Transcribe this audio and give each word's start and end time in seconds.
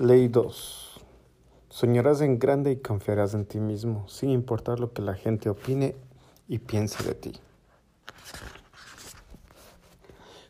Ley 0.00 0.28
2. 0.28 0.98
Soñarás 1.68 2.22
en 2.22 2.38
grande 2.38 2.72
y 2.72 2.76
confiarás 2.76 3.34
en 3.34 3.44
ti 3.44 3.60
mismo, 3.60 4.08
sin 4.08 4.30
importar 4.30 4.80
lo 4.80 4.94
que 4.94 5.02
la 5.02 5.12
gente 5.12 5.50
opine 5.50 5.94
y 6.48 6.58
piense 6.58 7.04
de 7.04 7.14
ti. 7.14 7.32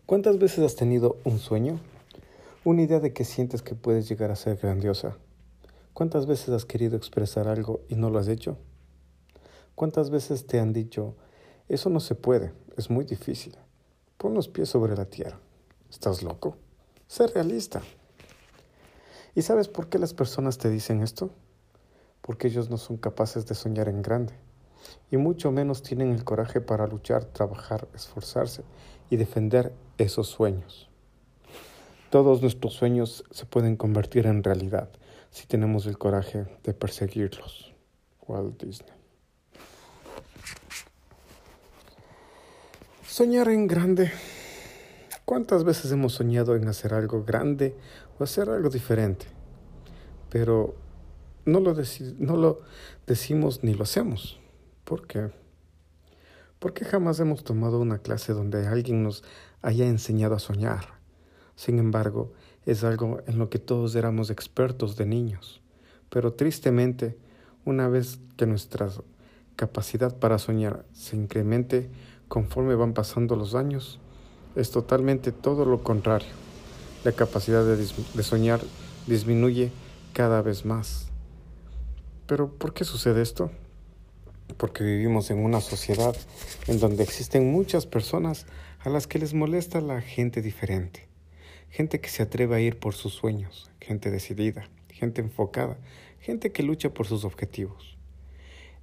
¿Cuántas 0.07 0.39
veces 0.39 0.61
has 0.61 0.77
tenido 0.77 1.17
un 1.25 1.41
sueño? 1.41 1.81
Una 2.63 2.83
idea 2.83 3.01
de 3.01 3.13
que 3.13 3.25
sientes 3.25 3.61
que 3.61 3.75
puedes 3.75 4.09
llegar 4.09 4.31
a 4.31 4.37
ser 4.37 4.57
grandiosa. 4.57 5.17
¿Cuántas 5.95 6.27
veces 6.27 6.51
has 6.51 6.65
querido 6.65 6.97
expresar 6.97 7.49
algo 7.49 7.81
y 7.89 7.97
no 7.97 8.09
lo 8.09 8.21
has 8.21 8.29
hecho? 8.29 8.57
¿Cuántas 9.75 10.11
veces 10.11 10.47
te 10.47 10.61
han 10.61 10.73
dicho, 10.73 11.17
eso 11.69 11.91
no 11.91 11.99
se 11.99 12.15
puede, 12.15 12.53
es 12.77 12.89
muy 12.89 13.05
difícil? 13.05 13.57
Pon 14.17 14.33
los 14.33 14.47
pies 14.47 14.69
sobre 14.69 14.95
la 14.95 15.07
tierra. 15.07 15.41
¿Estás 15.91 16.23
loco? 16.23 16.57
Sé 17.09 17.27
realista. 17.27 17.83
¿Y 19.35 19.43
sabes 19.43 19.69
por 19.69 19.89
qué 19.89 19.99
las 19.99 20.15
personas 20.15 20.59
te 20.59 20.71
dicen 20.71 21.03
esto? 21.03 21.31
Porque 22.21 22.49
ellos 22.49 22.69
no 22.69 22.77
son 22.77 22.97
capaces 22.97 23.47
de 23.47 23.55
soñar 23.55 23.89
en 23.89 24.03
grande, 24.03 24.35
y 25.11 25.17
mucho 25.17 25.53
menos 25.53 25.83
tienen 25.83 26.13
el 26.13 26.25
coraje 26.25 26.61
para 26.61 26.87
luchar, 26.87 27.25
trabajar, 27.25 27.89
esforzarse 27.95 28.63
y 29.09 29.17
defender 29.17 29.73
esos 29.99 30.29
sueños. 30.29 30.89
Todos 32.11 32.43
nuestros 32.43 32.75
sueños 32.75 33.25
se 33.31 33.47
pueden 33.47 33.77
convertir 33.77 34.27
en 34.27 34.43
realidad 34.43 34.89
si 35.31 35.47
tenemos 35.47 35.87
el 35.87 35.97
coraje 35.97 36.47
de 36.65 36.75
perseguirlos. 36.75 37.73
Walt 38.27 38.61
Disney. 38.61 38.93
Soñar 43.07 43.49
en 43.49 43.67
grande 43.67 44.11
¿Cuántas 45.31 45.63
veces 45.63 45.93
hemos 45.93 46.15
soñado 46.15 46.57
en 46.57 46.67
hacer 46.67 46.93
algo 46.93 47.23
grande 47.23 47.77
o 48.19 48.25
hacer 48.25 48.51
algo 48.51 48.69
diferente? 48.69 49.27
Pero 50.29 50.75
no 51.45 51.61
lo, 51.61 51.73
no 52.19 52.37
lo 52.37 52.63
decimos 53.07 53.63
ni 53.63 53.75
lo 53.75 53.85
hacemos. 53.85 54.41
¿Por 54.83 55.07
qué? 55.07 55.31
Porque 56.59 56.85
jamás 56.85 57.21
hemos 57.21 57.45
tomado 57.45 57.79
una 57.79 57.99
clase 57.99 58.33
donde 58.33 58.67
alguien 58.67 59.05
nos 59.05 59.23
haya 59.63 59.87
enseñado 59.87 60.35
a 60.35 60.41
soñar. 60.41 60.99
Sin 61.55 61.79
embargo, 61.79 62.33
es 62.67 62.83
algo 62.83 63.21
en 63.29 63.39
lo 63.39 63.51
que 63.51 63.61
todos 63.61 63.95
éramos 63.95 64.31
expertos 64.31 64.97
de 64.97 65.07
niños. 65.07 65.63
Pero 66.09 66.33
tristemente, 66.33 67.17
una 67.65 67.87
vez 67.87 68.19
que 68.37 68.47
nuestra 68.47 68.89
capacidad 69.55 70.19
para 70.19 70.41
soñar 70.41 70.85
se 70.93 71.15
incremente 71.15 71.89
conforme 72.27 72.75
van 72.75 72.95
pasando 72.95 73.37
los 73.37 73.55
años, 73.55 74.01
es 74.57 74.71
totalmente 74.71 75.33
todo 75.33 75.65
lo 75.65 75.83
contrario. 75.83 76.29
La 77.05 77.13
capacidad 77.13 77.65
de, 77.65 78.23
soñar 78.23 78.61
disminuye 79.07 79.71
cada 80.13 80.43
vez 80.43 80.65
más. 80.65 81.09
Pero 82.27 82.53
¿por 82.53 82.75
qué 82.75 82.85
sucede 82.85 83.23
esto? 83.23 83.51
Porque 84.57 84.85
vivimos 84.85 85.31
en 85.31 85.39
una 85.39 85.61
sociedad 85.61 86.15
en 86.67 86.79
donde 86.79 87.03
existen 87.03 87.51
muchas 87.51 87.87
personas 87.87 88.47
a 88.81 88.91
las 88.91 89.07
que 89.07 89.19
les 89.19 89.35
molesta 89.35 89.81
la 89.81 90.01
gente 90.01 90.43
diferente. 90.43 91.09
Gente 91.71 92.01
que 92.01 92.09
se 92.09 92.23
atreve 92.23 92.57
a 92.57 92.61
ir 92.61 92.79
por 92.79 92.95
sus 92.95 93.15
sueños, 93.15 93.71
gente 93.81 94.11
decidida, 94.11 94.69
gente 94.89 95.21
enfocada, 95.21 95.79
gente 96.19 96.53
que 96.53 96.63
lucha 96.63 96.91
por 96.91 97.07
sus 97.07 97.25
objetivos. 97.25 98.00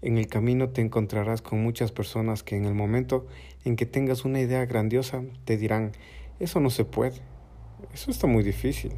En 0.01 0.17
el 0.17 0.27
camino 0.27 0.69
te 0.69 0.81
encontrarás 0.81 1.41
con 1.41 1.63
muchas 1.63 1.91
personas 1.91 2.43
que 2.43 2.55
en 2.55 2.65
el 2.65 2.75
momento 2.75 3.25
en 3.65 3.75
que 3.75 3.87
tengas 3.87 4.25
una 4.25 4.39
idea 4.39 4.65
grandiosa 4.65 5.23
te 5.43 5.57
dirán, 5.57 5.93
eso 6.39 6.59
no 6.59 6.69
se 6.69 6.85
puede, 6.85 7.19
eso 7.93 8.11
está 8.11 8.27
muy 8.27 8.43
difícil, 8.43 8.93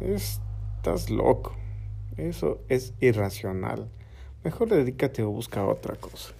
estás 0.00 1.10
loco, 1.10 1.54
eso 2.16 2.60
es 2.68 2.92
irracional, 3.00 3.88
mejor 4.42 4.68
dedícate 4.68 5.22
o 5.22 5.30
busca 5.30 5.64
otra 5.64 5.94
cosa. 5.94 6.32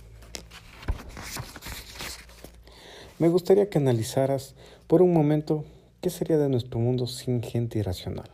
Me 3.19 3.29
gustaría 3.29 3.71
que 3.71 3.79
analizaras 3.79 4.57
por 4.89 5.01
un 5.01 5.13
momento 5.13 5.65
qué 6.01 6.11
sería 6.11 6.39
de 6.39 6.49
nuestro 6.49 6.81
mundo 6.81 7.07
sin 7.07 7.41
gente 7.41 7.79
irracional, 7.79 8.31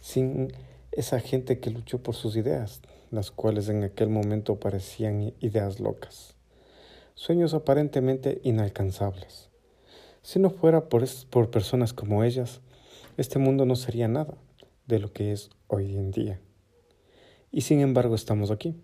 sin 0.00 0.52
esa 0.92 1.20
gente 1.20 1.60
que 1.60 1.70
luchó 1.70 2.02
por 2.02 2.14
sus 2.14 2.36
ideas, 2.36 2.80
las 3.10 3.30
cuales 3.30 3.68
en 3.68 3.84
aquel 3.84 4.08
momento 4.08 4.58
parecían 4.58 5.34
ideas 5.40 5.80
locas, 5.80 6.34
sueños 7.14 7.54
aparentemente 7.54 8.40
inalcanzables. 8.42 9.50
Si 10.22 10.38
no 10.38 10.50
fuera 10.50 10.88
por, 10.88 11.04
por 11.30 11.50
personas 11.50 11.92
como 11.92 12.24
ellas, 12.24 12.60
este 13.16 13.38
mundo 13.38 13.64
no 13.64 13.76
sería 13.76 14.08
nada 14.08 14.34
de 14.86 14.98
lo 14.98 15.12
que 15.12 15.32
es 15.32 15.50
hoy 15.68 15.96
en 15.96 16.10
día. 16.10 16.40
Y 17.50 17.62
sin 17.62 17.80
embargo 17.80 18.14
estamos 18.14 18.50
aquí, 18.50 18.74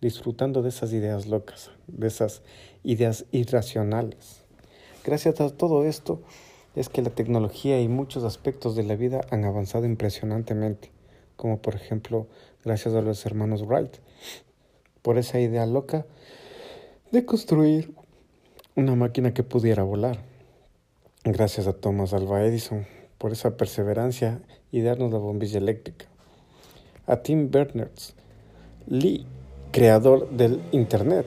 disfrutando 0.00 0.62
de 0.62 0.70
esas 0.70 0.92
ideas 0.92 1.26
locas, 1.26 1.70
de 1.86 2.08
esas 2.08 2.42
ideas 2.82 3.26
irracionales. 3.30 4.44
Gracias 5.04 5.40
a 5.40 5.56
todo 5.56 5.84
esto 5.84 6.22
es 6.74 6.88
que 6.88 7.02
la 7.02 7.10
tecnología 7.10 7.80
y 7.80 7.88
muchos 7.88 8.24
aspectos 8.24 8.74
de 8.74 8.82
la 8.82 8.96
vida 8.96 9.20
han 9.30 9.44
avanzado 9.44 9.86
impresionantemente 9.86 10.90
como 11.42 11.60
por 11.60 11.74
ejemplo 11.74 12.28
gracias 12.64 12.94
a 12.94 13.02
los 13.02 13.24
hermanos 13.26 13.66
Wright, 13.66 13.96
por 15.02 15.18
esa 15.18 15.40
idea 15.40 15.66
loca 15.66 16.06
de 17.10 17.24
construir 17.24 17.94
una 18.76 18.94
máquina 18.94 19.34
que 19.34 19.42
pudiera 19.42 19.82
volar. 19.82 20.18
Gracias 21.24 21.66
a 21.66 21.72
Thomas 21.72 22.12
Alva 22.12 22.44
Edison 22.44 22.86
por 23.18 23.32
esa 23.32 23.56
perseverancia 23.56 24.40
y 24.70 24.80
darnos 24.80 25.12
la 25.12 25.18
bombilla 25.18 25.58
eléctrica. 25.58 26.06
A 27.06 27.16
Tim 27.16 27.50
Berners-Lee, 27.50 29.26
creador 29.70 30.30
del 30.30 30.60
Internet, 30.72 31.26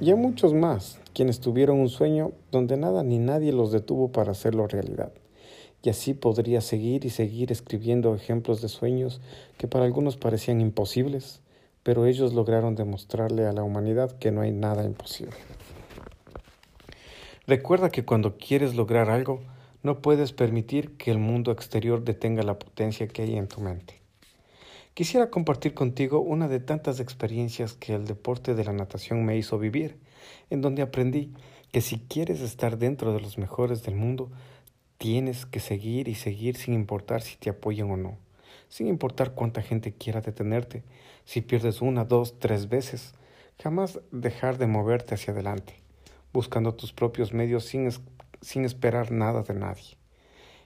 y 0.00 0.10
a 0.10 0.16
muchos 0.16 0.54
más, 0.54 0.98
quienes 1.14 1.40
tuvieron 1.40 1.80
un 1.80 1.88
sueño 1.88 2.32
donde 2.50 2.76
nada 2.76 3.02
ni 3.02 3.18
nadie 3.18 3.52
los 3.52 3.72
detuvo 3.72 4.12
para 4.12 4.32
hacerlo 4.32 4.66
realidad 4.66 5.12
y 5.82 5.90
así 5.90 6.14
podría 6.14 6.60
seguir 6.60 7.04
y 7.04 7.10
seguir 7.10 7.52
escribiendo 7.52 8.14
ejemplos 8.14 8.60
de 8.62 8.68
sueños 8.68 9.20
que 9.58 9.68
para 9.68 9.84
algunos 9.84 10.16
parecían 10.16 10.60
imposibles, 10.60 11.40
pero 11.82 12.06
ellos 12.06 12.34
lograron 12.34 12.74
demostrarle 12.74 13.46
a 13.46 13.52
la 13.52 13.62
humanidad 13.62 14.18
que 14.18 14.32
no 14.32 14.40
hay 14.40 14.52
nada 14.52 14.84
imposible. 14.84 15.36
Recuerda 17.46 17.90
que 17.90 18.04
cuando 18.04 18.38
quieres 18.38 18.74
lograr 18.74 19.08
algo, 19.08 19.40
no 19.84 20.02
puedes 20.02 20.32
permitir 20.32 20.96
que 20.96 21.12
el 21.12 21.18
mundo 21.18 21.52
exterior 21.52 22.02
detenga 22.02 22.42
la 22.42 22.58
potencia 22.58 23.06
que 23.06 23.22
hay 23.22 23.36
en 23.36 23.46
tu 23.46 23.60
mente. 23.60 24.00
Quisiera 24.94 25.30
compartir 25.30 25.74
contigo 25.74 26.18
una 26.18 26.48
de 26.48 26.58
tantas 26.58 26.98
experiencias 26.98 27.74
que 27.74 27.94
el 27.94 28.06
deporte 28.06 28.54
de 28.54 28.64
la 28.64 28.72
natación 28.72 29.24
me 29.24 29.36
hizo 29.36 29.58
vivir, 29.58 29.96
en 30.50 30.62
donde 30.62 30.82
aprendí 30.82 31.34
que 31.70 31.82
si 31.82 31.98
quieres 31.98 32.40
estar 32.40 32.78
dentro 32.78 33.12
de 33.12 33.20
los 33.20 33.38
mejores 33.38 33.82
del 33.84 33.94
mundo, 33.94 34.30
Tienes 34.98 35.44
que 35.44 35.60
seguir 35.60 36.08
y 36.08 36.14
seguir 36.14 36.56
sin 36.56 36.72
importar 36.72 37.20
si 37.20 37.36
te 37.36 37.50
apoyan 37.50 37.90
o 37.90 37.98
no, 37.98 38.16
sin 38.70 38.86
importar 38.86 39.34
cuánta 39.34 39.60
gente 39.60 39.92
quiera 39.92 40.22
detenerte, 40.22 40.84
si 41.26 41.42
pierdes 41.42 41.82
una, 41.82 42.06
dos, 42.06 42.38
tres 42.38 42.70
veces, 42.70 43.12
jamás 43.62 44.00
dejar 44.10 44.56
de 44.56 44.66
moverte 44.66 45.14
hacia 45.14 45.34
adelante, 45.34 45.74
buscando 46.32 46.74
tus 46.74 46.94
propios 46.94 47.34
medios 47.34 47.66
sin, 47.66 47.90
sin 48.40 48.64
esperar 48.64 49.12
nada 49.12 49.42
de 49.42 49.52
nadie. 49.52 49.98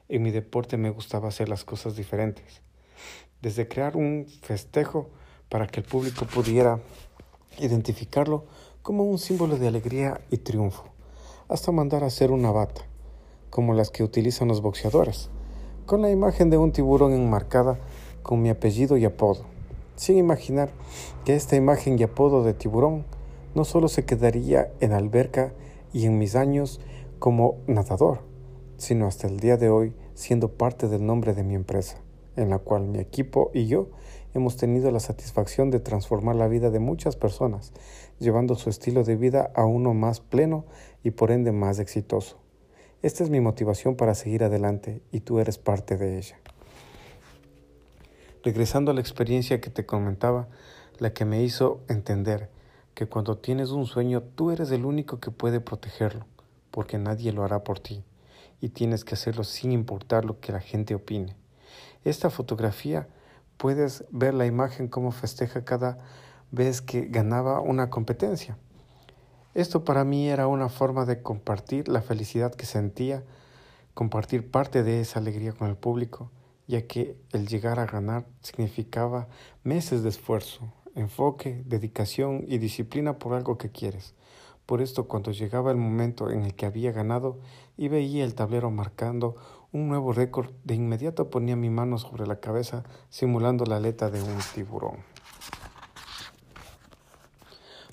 En 0.08 0.22
mi 0.22 0.30
deporte 0.30 0.76
me 0.76 0.90
gustaba 0.90 1.28
hacer 1.28 1.48
las 1.48 1.64
cosas 1.64 1.96
diferentes, 1.96 2.62
desde 3.42 3.66
crear 3.66 3.96
un 3.96 4.28
festejo 4.42 5.10
para 5.48 5.66
que 5.66 5.80
el 5.80 5.86
público 5.86 6.24
pudiera 6.24 6.78
identificarlo 7.58 8.44
como 8.82 9.02
un 9.02 9.18
símbolo 9.18 9.56
de 9.56 9.66
alegría 9.66 10.20
y 10.30 10.36
triunfo, 10.36 10.84
hasta 11.48 11.72
mandar 11.72 12.04
a 12.04 12.06
hacer 12.06 12.30
una 12.30 12.52
bata 12.52 12.89
como 13.50 13.74
las 13.74 13.90
que 13.90 14.02
utilizan 14.02 14.48
los 14.48 14.62
boxeadores, 14.62 15.28
con 15.86 16.02
la 16.02 16.10
imagen 16.10 16.50
de 16.50 16.56
un 16.56 16.72
tiburón 16.72 17.12
enmarcada 17.12 17.78
con 18.22 18.40
mi 18.40 18.48
apellido 18.48 18.96
y 18.96 19.04
apodo, 19.04 19.42
sin 19.96 20.16
imaginar 20.16 20.70
que 21.24 21.34
esta 21.34 21.56
imagen 21.56 21.98
y 21.98 22.04
apodo 22.04 22.42
de 22.42 22.54
tiburón 22.54 23.04
no 23.54 23.64
solo 23.64 23.88
se 23.88 24.04
quedaría 24.04 24.72
en 24.80 24.92
alberca 24.92 25.52
y 25.92 26.06
en 26.06 26.18
mis 26.18 26.36
años 26.36 26.80
como 27.18 27.56
nadador, 27.66 28.20
sino 28.76 29.06
hasta 29.06 29.26
el 29.26 29.40
día 29.40 29.56
de 29.56 29.68
hoy 29.68 29.92
siendo 30.14 30.52
parte 30.52 30.88
del 30.88 31.04
nombre 31.04 31.34
de 31.34 31.42
mi 31.42 31.54
empresa, 31.54 31.98
en 32.36 32.50
la 32.50 32.58
cual 32.58 32.86
mi 32.86 32.98
equipo 32.98 33.50
y 33.52 33.66
yo 33.66 33.88
hemos 34.34 34.56
tenido 34.56 34.90
la 34.90 35.00
satisfacción 35.00 35.70
de 35.70 35.80
transformar 35.80 36.36
la 36.36 36.46
vida 36.46 36.70
de 36.70 36.78
muchas 36.78 37.16
personas, 37.16 37.72
llevando 38.18 38.54
su 38.54 38.70
estilo 38.70 39.02
de 39.02 39.16
vida 39.16 39.50
a 39.54 39.64
uno 39.64 39.92
más 39.92 40.20
pleno 40.20 40.64
y 41.02 41.10
por 41.10 41.30
ende 41.30 41.52
más 41.52 41.78
exitoso. 41.78 42.38
Esta 43.02 43.24
es 43.24 43.30
mi 43.30 43.40
motivación 43.40 43.96
para 43.96 44.14
seguir 44.14 44.44
adelante 44.44 45.00
y 45.10 45.20
tú 45.20 45.38
eres 45.38 45.56
parte 45.56 45.96
de 45.96 46.18
ella. 46.18 46.38
Regresando 48.44 48.90
a 48.90 48.94
la 48.94 49.00
experiencia 49.00 49.58
que 49.58 49.70
te 49.70 49.86
comentaba, 49.86 50.48
la 50.98 51.14
que 51.14 51.24
me 51.24 51.42
hizo 51.42 51.80
entender 51.88 52.50
que 52.92 53.06
cuando 53.06 53.38
tienes 53.38 53.70
un 53.70 53.86
sueño 53.86 54.22
tú 54.22 54.50
eres 54.50 54.70
el 54.70 54.84
único 54.84 55.18
que 55.18 55.30
puede 55.30 55.60
protegerlo, 55.60 56.26
porque 56.70 56.98
nadie 56.98 57.32
lo 57.32 57.42
hará 57.42 57.64
por 57.64 57.80
ti, 57.80 58.04
y 58.60 58.68
tienes 58.68 59.06
que 59.06 59.14
hacerlo 59.14 59.44
sin 59.44 59.72
importar 59.72 60.26
lo 60.26 60.38
que 60.38 60.52
la 60.52 60.60
gente 60.60 60.94
opine. 60.94 61.36
Esta 62.04 62.28
fotografía 62.28 63.08
puedes 63.56 64.04
ver 64.10 64.34
la 64.34 64.44
imagen 64.44 64.88
cómo 64.88 65.10
festeja 65.10 65.64
cada 65.64 65.98
vez 66.50 66.82
que 66.82 67.06
ganaba 67.06 67.62
una 67.62 67.88
competencia. 67.88 68.58
Esto 69.52 69.82
para 69.82 70.04
mí 70.04 70.28
era 70.28 70.46
una 70.46 70.68
forma 70.68 71.04
de 71.06 71.22
compartir 71.22 71.88
la 71.88 72.02
felicidad 72.02 72.54
que 72.54 72.66
sentía, 72.66 73.24
compartir 73.94 74.48
parte 74.48 74.84
de 74.84 75.00
esa 75.00 75.18
alegría 75.18 75.52
con 75.52 75.68
el 75.68 75.74
público, 75.74 76.30
ya 76.68 76.86
que 76.86 77.16
el 77.32 77.48
llegar 77.48 77.80
a 77.80 77.86
ganar 77.86 78.26
significaba 78.42 79.26
meses 79.64 80.04
de 80.04 80.10
esfuerzo, 80.10 80.72
enfoque, 80.94 81.64
dedicación 81.66 82.44
y 82.46 82.58
disciplina 82.58 83.18
por 83.18 83.34
algo 83.34 83.58
que 83.58 83.72
quieres. 83.72 84.14
Por 84.66 84.80
esto 84.80 85.08
cuando 85.08 85.32
llegaba 85.32 85.72
el 85.72 85.78
momento 85.78 86.30
en 86.30 86.42
el 86.42 86.54
que 86.54 86.66
había 86.66 86.92
ganado 86.92 87.40
y 87.76 87.88
veía 87.88 88.24
el 88.24 88.36
tablero 88.36 88.70
marcando 88.70 89.34
un 89.72 89.88
nuevo 89.88 90.12
récord, 90.12 90.52
de 90.62 90.76
inmediato 90.76 91.28
ponía 91.28 91.56
mi 91.56 91.70
mano 91.70 91.98
sobre 91.98 92.24
la 92.24 92.38
cabeza 92.38 92.84
simulando 93.08 93.66
la 93.66 93.78
aleta 93.78 94.10
de 94.10 94.22
un 94.22 94.38
tiburón 94.54 95.09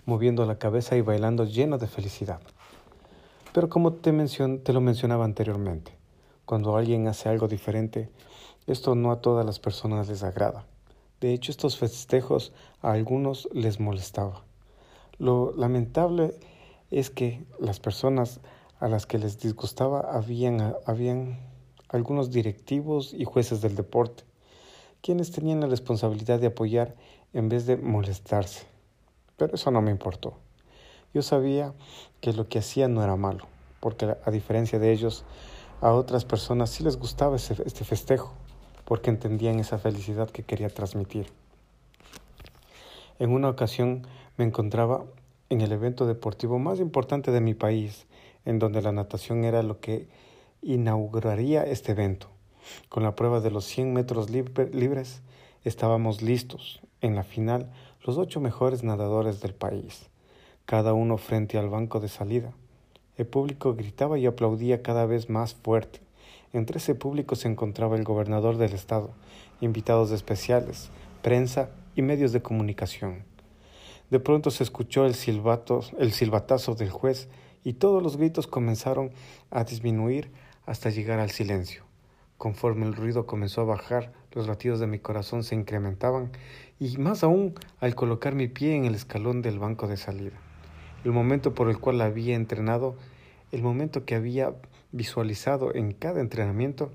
moviendo 0.08 0.46
la 0.46 0.58
cabeza 0.58 0.96
y 0.96 1.02
bailando 1.02 1.44
lleno 1.44 1.78
de 1.78 1.86
felicidad. 1.86 2.40
Pero 3.54 3.70
como 3.70 3.92
te, 3.92 4.12
te 4.64 4.74
lo 4.74 4.82
mencionaba 4.82 5.26
anteriormente, 5.26 5.92
cuando 6.46 6.78
alguien 6.78 7.08
hace 7.10 7.28
algo 7.28 7.50
diferente, 7.50 8.10
esto 8.68 8.96
no 8.96 9.12
a 9.12 9.20
todas 9.22 9.46
las 9.46 9.60
personas 9.60 10.08
les 10.08 10.24
agrada. 10.24 10.66
De 11.20 11.34
hecho, 11.34 11.52
estos 11.52 11.78
festejos 11.78 12.54
a 12.82 12.94
algunos 12.94 13.50
les 13.52 13.82
molestaba. 13.82 14.44
Lo 15.20 15.54
lamentable 15.58 16.36
es 16.90 17.10
que 17.10 17.44
las 17.60 17.82
personas 17.82 18.40
a 18.80 18.88
las 18.88 19.06
que 19.06 19.18
les 19.18 19.40
disgustaba 19.40 20.00
habían, 20.00 20.74
habían 20.86 21.38
algunos 21.90 22.32
directivos 22.32 23.14
y 23.14 23.26
jueces 23.26 23.60
del 23.60 23.76
deporte, 23.76 24.24
quienes 25.02 25.32
tenían 25.32 25.60
la 25.60 25.68
responsabilidad 25.68 26.40
de 26.40 26.48
apoyar 26.48 26.96
en 27.34 27.50
vez 27.50 27.66
de 27.66 27.76
molestarse. 27.76 28.77
Pero 29.38 29.56
eso 29.56 29.72
no 29.72 29.82
me 29.82 29.92
importó. 29.92 30.38
Yo 31.14 31.22
sabía 31.22 31.74
que 32.22 32.34
lo 32.34 32.50
que 32.50 32.60
hacía 32.60 32.88
no 32.88 33.04
era 33.04 33.16
malo, 33.16 33.46
porque 33.80 34.16
a 34.24 34.32
diferencia 34.32 34.80
de 34.80 34.92
ellos, 34.92 35.24
a 35.82 35.94
otras 35.94 36.26
personas 36.26 36.72
sí 36.72 36.84
les 36.84 36.98
gustaba 36.98 37.38
este 37.38 37.86
festejo, 37.86 38.34
porque 38.84 39.10
entendían 39.10 39.60
esa 39.60 39.78
felicidad 39.78 40.30
que 40.30 40.44
quería 40.44 40.70
transmitir. 40.70 41.32
En 43.20 43.32
una 43.32 43.50
ocasión 43.50 44.06
me 44.38 44.46
encontraba 44.46 45.06
en 45.50 45.62
el 45.62 45.72
evento 45.72 46.06
deportivo 46.06 46.60
más 46.60 46.80
importante 46.80 47.32
de 47.32 47.42
mi 47.42 47.54
país, 47.54 48.06
en 48.46 48.60
donde 48.60 48.82
la 48.82 48.92
natación 48.92 49.44
era 49.44 49.64
lo 49.64 49.80
que 49.80 50.08
inauguraría 50.62 51.64
este 51.64 51.94
evento. 51.94 52.28
Con 52.90 53.04
la 53.04 53.16
prueba 53.16 53.40
de 53.40 53.52
los 53.52 53.66
100 53.66 53.94
metros 53.94 54.30
libres 54.30 55.22
estábamos 55.68 56.22
listos. 56.22 56.82
En 57.02 57.16
la 57.16 57.24
final 57.24 57.72
los 58.04 58.18
ocho 58.18 58.40
mejores 58.40 58.84
nadadores 58.84 59.42
del 59.42 59.54
país, 59.54 60.10
cada 60.66 60.94
uno 60.94 61.18
frente 61.18 61.58
al 61.58 61.70
banco 61.70 62.00
de 62.00 62.08
salida. 62.08 62.54
El 63.18 63.28
público 63.28 63.76
gritaba 63.76 64.18
y 64.18 64.26
aplaudía 64.26 64.82
cada 64.82 65.06
vez 65.06 65.30
más 65.30 65.56
fuerte. 65.56 66.00
Entre 66.54 66.78
ese 66.78 66.96
público 66.96 67.36
se 67.36 67.50
encontraba 67.50 67.98
el 67.98 68.04
gobernador 68.04 68.58
del 68.58 68.74
estado, 68.74 69.12
invitados 69.60 70.12
especiales, 70.12 70.90
prensa 71.22 71.70
y 71.96 72.02
medios 72.02 72.32
de 72.32 72.42
comunicación. 72.42 73.26
De 74.10 74.20
pronto 74.20 74.52
se 74.52 74.64
escuchó 74.64 75.06
el 75.06 75.16
silbato, 75.16 75.82
el 76.00 76.14
silbatazo 76.14 76.76
del 76.76 76.90
juez 76.90 77.28
y 77.64 77.74
todos 77.74 78.02
los 78.02 78.16
gritos 78.16 78.48
comenzaron 78.48 79.12
a 79.52 79.66
disminuir 79.66 80.32
hasta 80.66 80.90
llegar 80.90 81.20
al 81.20 81.32
silencio. 81.32 81.84
Conforme 82.38 82.86
el 82.86 82.96
ruido 82.96 83.26
comenzó 83.26 83.62
a 83.62 83.66
bajar, 83.66 84.14
los 84.38 84.48
latidos 84.48 84.80
de 84.80 84.88
mi 84.88 85.00
corazón 85.00 85.44
se 85.44 85.56
incrementaban 85.56 86.32
y 86.80 86.98
más 86.98 87.24
aún 87.24 87.56
al 87.80 87.96
colocar 87.96 88.36
mi 88.36 88.48
pie 88.48 88.76
en 88.76 88.86
el 88.86 88.96
escalón 88.96 89.42
del 89.42 89.60
banco 89.60 89.88
de 89.88 89.98
salida. 89.98 90.38
El 91.04 91.12
momento 91.12 91.54
por 91.54 91.70
el 91.70 91.80
cual 91.80 92.00
había 92.02 92.36
entrenado, 92.36 92.96
el 93.52 93.64
momento 93.64 94.06
que 94.06 94.16
había 94.16 94.54
visualizado 94.92 95.74
en 95.74 95.92
cada 95.92 96.22
entrenamiento, 96.22 96.92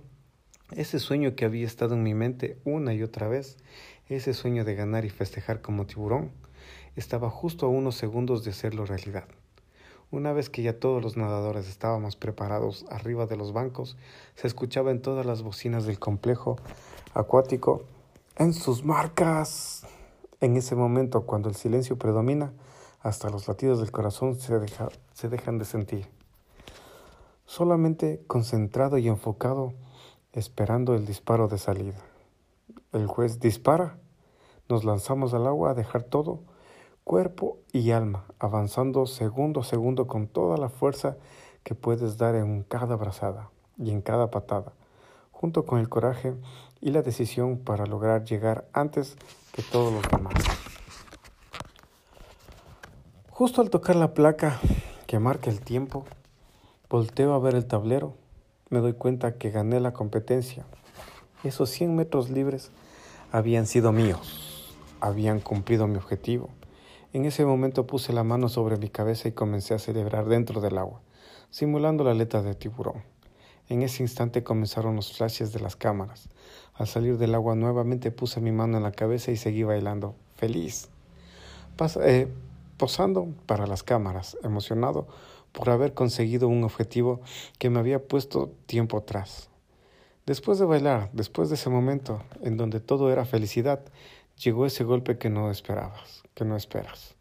ese 0.71 0.99
sueño 0.99 1.35
que 1.35 1.45
había 1.45 1.67
estado 1.67 1.95
en 1.95 2.03
mi 2.03 2.15
mente 2.15 2.57
una 2.65 2.95
y 2.95 3.03
otra 3.03 3.29
vez, 3.29 3.59
ese 4.09 4.35
sueño 4.35 4.65
de 4.65 4.75
ganar 4.75 5.05
y 5.05 5.11
festejar 5.11 5.61
como 5.61 5.87
tiburón, 5.87 6.31
estaba 6.97 7.29
justo 7.29 7.67
a 7.67 7.71
unos 7.71 7.97
segundos 7.97 8.45
de 8.45 8.53
hacerlo 8.53 8.87
realidad. 8.87 9.25
Una 10.13 10.35
vez 10.35 10.51
que 10.51 10.63
ya 10.63 10.79
todos 10.79 11.03
los 11.03 11.17
nadadores 11.17 11.67
estábamos 11.69 12.17
preparados 12.17 12.85
arriba 12.91 13.25
de 13.25 13.39
los 13.39 13.55
bancos, 13.55 13.97
se 14.35 14.47
escuchaba 14.47 14.91
en 14.91 15.01
todas 15.01 15.25
las 15.25 15.41
bocinas 15.41 15.87
del 15.87 15.99
complejo 15.99 16.57
acuático 17.15 17.83
en 18.37 18.53
sus 18.55 18.85
marcas. 18.85 19.87
En 20.41 20.57
ese 20.57 20.75
momento, 20.75 21.23
cuando 21.23 21.49
el 21.49 21.55
silencio 21.55 21.97
predomina, 21.97 22.53
hasta 23.01 23.31
los 23.31 23.49
latidos 23.49 23.81
del 23.81 23.91
corazón 23.91 24.37
se, 24.37 24.59
se 25.13 25.29
dejan 25.29 25.59
de 25.59 25.65
sentir. 25.65 26.09
Solamente 27.47 28.23
concentrado 28.27 28.99
y 28.99 29.09
enfocado, 29.09 29.75
esperando 30.33 30.95
el 30.95 31.05
disparo 31.05 31.49
de 31.49 31.59
salida. 31.59 31.99
El 32.93 33.07
juez 33.07 33.41
dispara, 33.41 33.99
nos 34.69 34.85
lanzamos 34.85 35.35
al 35.35 35.47
agua 35.47 35.71
a 35.71 35.75
dejar 35.75 36.03
todo, 36.05 36.41
cuerpo 37.05 37.59
y 37.73 37.91
alma, 37.91 38.25
avanzando 38.39 39.07
segundo 39.07 39.61
a 39.61 39.65
segundo 39.65 40.07
con 40.07 40.29
toda 40.29 40.57
la 40.57 40.69
fuerza 40.69 41.17
que 41.63 41.75
puedes 41.75 42.19
dar 42.19 42.35
en 42.35 42.63
cada 42.63 42.97
brazada 42.97 43.51
y 43.79 43.91
en 43.91 44.01
cada 44.03 44.31
patada, 44.31 44.73
junto 45.43 45.67
con 45.67 45.81
el 45.81 45.89
coraje 45.89 46.35
y 46.81 46.93
la 46.93 47.03
decisión 47.03 47.59
para 47.59 47.85
lograr 47.85 48.25
llegar 48.25 48.69
antes 48.73 49.17
que 49.53 49.61
todos 49.61 49.93
los 49.93 50.09
demás. 50.09 50.35
Justo 53.29 53.61
al 53.61 53.69
tocar 53.69 53.97
la 53.97 54.15
placa 54.15 54.61
que 55.09 55.19
marca 55.19 55.51
el 55.51 55.61
tiempo, 55.61 56.05
volteo 56.89 57.35
a 57.35 57.41
ver 57.41 57.57
el 57.57 57.67
tablero, 57.67 58.15
me 58.71 58.79
doy 58.79 58.93
cuenta 58.93 59.37
que 59.37 59.51
gané 59.51 59.81
la 59.81 59.93
competencia. 59.93 60.65
Esos 61.43 61.71
100 61.71 61.97
metros 61.97 62.31
libres 62.31 62.71
habían 63.33 63.67
sido 63.67 63.91
míos, 63.91 64.73
habían 65.01 65.41
cumplido 65.41 65.89
mi 65.89 65.97
objetivo. 65.97 66.51
En 67.13 67.25
ese 67.25 67.45
momento 67.45 67.85
puse 67.85 68.13
la 68.13 68.23
mano 68.23 68.49
sobre 68.49 68.77
mi 68.77 68.91
cabeza 68.91 69.27
y 69.27 69.33
comencé 69.33 69.75
a 69.75 69.81
celebrar 69.81 70.27
dentro 70.27 70.61
del 70.61 70.79
agua, 70.79 71.01
simulando 71.51 72.05
la 72.05 72.13
aleta 72.13 72.43
de 72.43 72.55
tiburón. 72.55 73.12
En 73.69 73.83
ese 73.83 74.03
instante 74.03 74.43
comenzaron 74.43 74.97
los 74.97 75.17
flashes 75.17 75.53
de 75.53 75.61
las 75.61 75.77
cámaras. 75.77 76.29
Al 76.75 76.87
salir 76.87 77.19
del 77.19 77.35
agua 77.35 77.55
nuevamente 77.55 78.11
puse 78.11 78.41
mi 78.41 78.53
mano 78.53 78.77
en 78.77 78.83
la 78.83 78.93
cabeza 78.93 79.31
y 79.31 79.37
seguí 79.37 79.63
bailando, 79.63 80.15
feliz. 80.37 80.89
Eh, 82.03 82.29
posando 82.77 83.29
para 83.47 83.67
las 83.67 83.83
cámaras, 83.83 84.37
emocionado 84.43 85.07
por 85.53 85.71
haber 85.71 85.95
conseguido 85.95 86.49
un 86.49 86.65
objetivo 86.65 87.21
que 87.59 87.71
me 87.71 87.79
había 87.79 88.07
puesto 88.07 88.53
tiempo 88.67 88.99
atrás. 88.99 89.49
Después 90.27 90.59
de 90.59 90.65
bailar, 90.65 91.11
después 91.13 91.49
de 91.49 91.57
ese 91.57 91.71
momento 91.71 92.23
en 92.43 92.57
donde 92.57 92.81
todo 92.81 93.11
era 93.11 93.25
felicidad, 93.25 93.81
llegó 94.43 94.67
ese 94.67 94.85
golpe 94.85 95.19
que 95.19 95.31
no 95.31 95.51
esperabas, 95.51 96.23
que 96.35 96.45
no 96.45 96.57
esperas. 96.57 97.15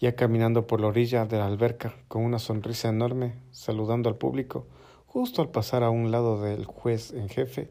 Ya 0.00 0.14
caminando 0.14 0.66
por 0.66 0.80
la 0.80 0.88
orilla 0.88 1.26
de 1.26 1.38
la 1.38 1.46
alberca 1.46 1.94
con 2.08 2.22
una 2.24 2.38
sonrisa 2.38 2.88
enorme, 2.88 3.34
saludando 3.52 4.08
al 4.08 4.16
público, 4.16 4.66
justo 5.12 5.42
al 5.42 5.50
pasar 5.50 5.82
a 5.82 5.90
un 5.90 6.12
lado 6.12 6.40
del 6.40 6.64
juez 6.64 7.12
en 7.12 7.28
jefe, 7.28 7.68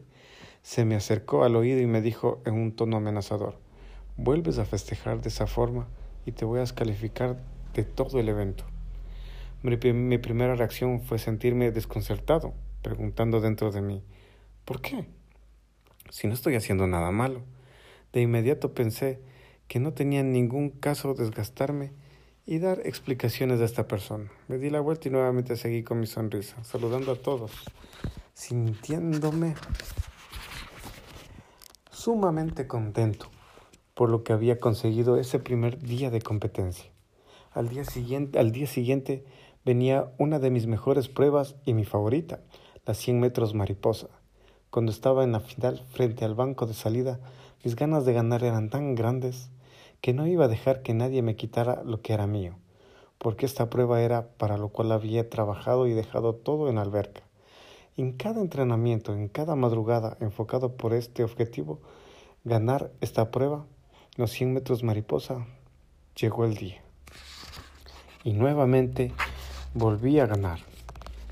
se 0.62 0.84
me 0.84 0.94
acercó 0.94 1.42
al 1.42 1.56
oído 1.56 1.80
y 1.80 1.86
me 1.86 2.02
dijo 2.02 2.42
en 2.44 2.52
un 2.52 2.76
tono 2.76 2.98
amenazador, 2.98 3.56
vuelves 4.18 4.58
a 4.58 4.66
festejar 4.66 5.22
de 5.22 5.30
esa 5.30 5.46
forma 5.46 5.88
y 6.26 6.32
te 6.32 6.44
voy 6.44 6.58
a 6.58 6.60
descalificar 6.60 7.40
de 7.72 7.84
todo 7.84 8.20
el 8.20 8.28
evento. 8.28 8.64
Mi, 9.62 9.74
mi 9.94 10.18
primera 10.18 10.54
reacción 10.54 11.00
fue 11.00 11.18
sentirme 11.18 11.70
desconcertado, 11.70 12.52
preguntando 12.82 13.40
dentro 13.40 13.70
de 13.70 13.80
mí, 13.80 14.02
¿por 14.66 14.82
qué? 14.82 15.06
Si 16.10 16.26
no 16.26 16.34
estoy 16.34 16.56
haciendo 16.56 16.86
nada 16.86 17.10
malo. 17.10 17.40
De 18.12 18.20
inmediato 18.20 18.74
pensé 18.74 19.18
que 19.66 19.80
no 19.80 19.94
tenía 19.94 20.22
ningún 20.22 20.68
caso 20.68 21.14
desgastarme 21.14 21.92
y 22.46 22.58
dar 22.58 22.80
explicaciones 22.84 23.60
a 23.60 23.64
esta 23.64 23.86
persona. 23.86 24.30
Me 24.48 24.58
di 24.58 24.70
la 24.70 24.80
vuelta 24.80 25.08
y 25.08 25.10
nuevamente 25.10 25.56
seguí 25.56 25.82
con 25.82 26.00
mi 26.00 26.06
sonrisa, 26.06 26.62
saludando 26.64 27.12
a 27.12 27.16
todos, 27.16 27.52
sintiéndome 28.34 29.54
sumamente 31.90 32.66
contento 32.66 33.30
por 33.94 34.08
lo 34.08 34.24
que 34.24 34.32
había 34.32 34.58
conseguido 34.58 35.18
ese 35.18 35.38
primer 35.38 35.78
día 35.78 36.10
de 36.10 36.22
competencia. 36.22 36.90
Al 37.52 37.68
día 37.68 37.84
siguiente, 37.84 38.38
al 38.38 38.52
día 38.52 38.66
siguiente 38.66 39.26
venía 39.64 40.10
una 40.16 40.38
de 40.38 40.50
mis 40.50 40.66
mejores 40.66 41.08
pruebas 41.08 41.56
y 41.66 41.74
mi 41.74 41.84
favorita, 41.84 42.40
las 42.86 42.96
100 42.96 43.20
metros 43.20 43.54
mariposa. 43.54 44.08
Cuando 44.70 44.90
estaba 44.90 45.24
en 45.24 45.32
la 45.32 45.40
final 45.40 45.84
frente 45.90 46.24
al 46.24 46.34
banco 46.34 46.64
de 46.64 46.74
salida, 46.74 47.20
mis 47.62 47.76
ganas 47.76 48.06
de 48.06 48.14
ganar 48.14 48.42
eran 48.42 48.70
tan 48.70 48.94
grandes 48.94 49.50
que 50.00 50.12
no 50.12 50.26
iba 50.26 50.46
a 50.46 50.48
dejar 50.48 50.82
que 50.82 50.94
nadie 50.94 51.22
me 51.22 51.36
quitara 51.36 51.82
lo 51.84 52.00
que 52.00 52.12
era 52.12 52.26
mío, 52.26 52.56
porque 53.18 53.46
esta 53.46 53.68
prueba 53.70 54.00
era 54.00 54.28
para 54.38 54.56
lo 54.56 54.68
cual 54.68 54.92
había 54.92 55.28
trabajado 55.28 55.86
y 55.86 55.92
dejado 55.92 56.34
todo 56.34 56.68
en 56.68 56.78
alberca. 56.78 57.22
En 57.96 58.12
cada 58.12 58.40
entrenamiento, 58.40 59.12
en 59.12 59.28
cada 59.28 59.56
madrugada 59.56 60.16
enfocado 60.20 60.76
por 60.76 60.94
este 60.94 61.22
objetivo, 61.22 61.80
ganar 62.44 62.90
esta 63.00 63.30
prueba, 63.30 63.66
los 64.16 64.30
100 64.30 64.54
metros 64.54 64.82
mariposa, 64.82 65.46
llegó 66.16 66.44
el 66.44 66.54
día. 66.54 66.82
Y 68.24 68.32
nuevamente 68.32 69.12
volví 69.74 70.18
a 70.18 70.26
ganar. 70.26 70.60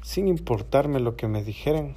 Sin 0.02 0.28
importarme 0.28 1.00
lo 1.00 1.16
que 1.16 1.28
me 1.28 1.42
dijeran, 1.42 1.94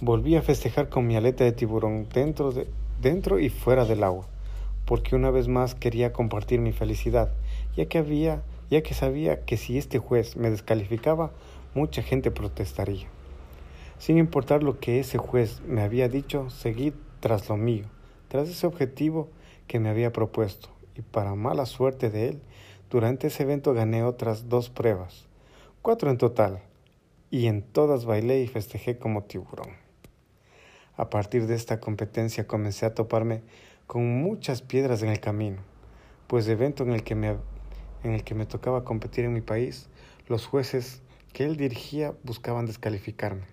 volví 0.00 0.36
a 0.36 0.42
festejar 0.42 0.88
con 0.88 1.06
mi 1.06 1.16
aleta 1.16 1.44
de 1.44 1.52
tiburón 1.52 2.06
dentro, 2.12 2.52
de, 2.52 2.68
dentro 3.00 3.38
y 3.38 3.48
fuera 3.48 3.84
del 3.84 4.04
agua, 4.04 4.26
porque 4.86 5.16
una 5.16 5.30
vez 5.30 5.48
más 5.48 5.74
quería 5.74 6.12
compartir 6.12 6.60
mi 6.60 6.72
felicidad, 6.72 7.32
ya 7.76 7.86
que 7.86 7.98
había, 7.98 8.42
ya 8.70 8.82
que 8.82 8.94
sabía 8.94 9.44
que 9.44 9.56
si 9.56 9.76
este 9.76 9.98
juez 9.98 10.36
me 10.36 10.50
descalificaba, 10.50 11.32
mucha 11.74 12.02
gente 12.02 12.30
protestaría. 12.30 13.08
Sin 13.98 14.16
importar 14.16 14.62
lo 14.62 14.78
que 14.78 15.00
ese 15.00 15.18
juez 15.18 15.60
me 15.66 15.82
había 15.82 16.08
dicho, 16.08 16.48
seguí 16.50 16.94
tras 17.20 17.48
lo 17.48 17.56
mío, 17.56 17.86
tras 18.28 18.48
ese 18.48 18.66
objetivo 18.66 19.28
que 19.66 19.80
me 19.80 19.88
había 19.88 20.12
propuesto. 20.12 20.68
Y 20.94 21.02
para 21.02 21.34
mala 21.34 21.66
suerte 21.66 22.08
de 22.08 22.28
él, 22.28 22.42
durante 22.88 23.26
ese 23.26 23.42
evento 23.42 23.74
gané 23.74 24.04
otras 24.04 24.48
dos 24.48 24.70
pruebas, 24.70 25.26
cuatro 25.82 26.10
en 26.10 26.18
total, 26.18 26.62
y 27.30 27.46
en 27.46 27.62
todas 27.62 28.04
bailé 28.04 28.40
y 28.40 28.46
festejé 28.46 28.98
como 28.98 29.24
tiburón. 29.24 29.70
A 30.96 31.10
partir 31.10 31.46
de 31.46 31.54
esta 31.54 31.80
competencia 31.80 32.46
comencé 32.46 32.86
a 32.86 32.94
toparme 32.94 33.42
con 33.86 34.20
muchas 34.20 34.62
piedras 34.62 35.02
en 35.02 35.10
el 35.10 35.20
camino, 35.20 35.58
pues 36.26 36.48
evento 36.48 36.82
en 36.82 36.90
el 36.90 37.04
que 37.04 37.14
me, 37.14 37.36
en 38.02 38.12
el 38.12 38.24
que 38.24 38.34
me 38.34 38.46
tocaba 38.46 38.84
competir 38.84 39.24
en 39.24 39.32
mi 39.32 39.40
país, 39.40 39.88
los 40.26 40.46
jueces 40.46 41.02
que 41.32 41.44
él 41.44 41.56
dirigía 41.56 42.14
buscaban 42.24 42.66
descalificarme 42.66 43.44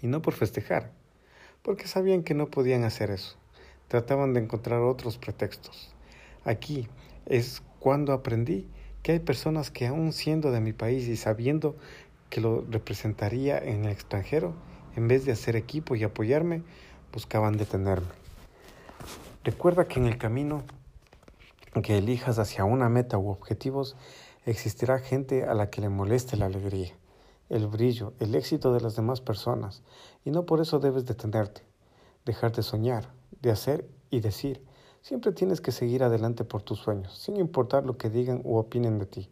y 0.00 0.06
no 0.06 0.22
por 0.22 0.34
festejar, 0.34 0.90
porque 1.62 1.86
sabían 1.86 2.22
que 2.22 2.34
no 2.34 2.50
podían 2.50 2.84
hacer 2.84 3.10
eso. 3.10 3.36
Trataban 3.88 4.32
de 4.32 4.40
encontrar 4.40 4.80
otros 4.80 5.18
pretextos. 5.18 5.94
Aquí 6.44 6.88
es 7.26 7.62
cuando 7.78 8.12
aprendí 8.12 8.66
que 9.02 9.12
hay 9.12 9.18
personas 9.18 9.70
que 9.70 9.86
aún 9.86 10.12
siendo 10.12 10.50
de 10.50 10.60
mi 10.60 10.72
país 10.72 11.08
y 11.08 11.16
sabiendo 11.16 11.76
que 12.30 12.40
lo 12.40 12.64
representaría 12.70 13.58
en 13.58 13.84
el 13.84 13.90
extranjero, 13.90 14.54
en 14.96 15.08
vez 15.08 15.26
de 15.26 15.32
hacer 15.32 15.56
equipo 15.56 15.94
y 15.94 16.04
apoyarme, 16.04 16.62
buscaban 17.12 17.58
detenerme. 17.58 18.21
Recuerda 19.44 19.86
que 19.86 20.00
en 20.00 20.06
el 20.06 20.18
camino 20.18 20.62
que 21.82 21.98
elijas 21.98 22.38
hacia 22.38 22.64
una 22.64 22.88
meta 22.88 23.18
u 23.18 23.30
objetivos, 23.30 23.96
existirá 24.44 24.98
gente 24.98 25.44
a 25.44 25.54
la 25.54 25.70
que 25.70 25.80
le 25.80 25.88
moleste 25.88 26.36
la 26.36 26.46
alegría 26.46 26.92
el 27.52 27.66
brillo, 27.66 28.14
el 28.18 28.34
éxito 28.34 28.72
de 28.72 28.80
las 28.80 28.96
demás 28.96 29.20
personas, 29.20 29.82
y 30.24 30.30
no 30.30 30.46
por 30.46 30.62
eso 30.62 30.78
debes 30.78 31.04
detenerte, 31.04 31.62
dejar 32.24 32.52
de 32.52 32.62
soñar, 32.62 33.12
de 33.42 33.50
hacer 33.50 33.86
y 34.08 34.20
decir. 34.20 34.64
Siempre 35.02 35.32
tienes 35.32 35.60
que 35.60 35.70
seguir 35.70 36.02
adelante 36.02 36.44
por 36.44 36.62
tus 36.62 36.78
sueños, 36.78 37.18
sin 37.18 37.36
importar 37.36 37.84
lo 37.84 37.98
que 37.98 38.08
digan 38.08 38.40
u 38.44 38.56
opinen 38.56 38.98
de 38.98 39.04
ti. 39.04 39.28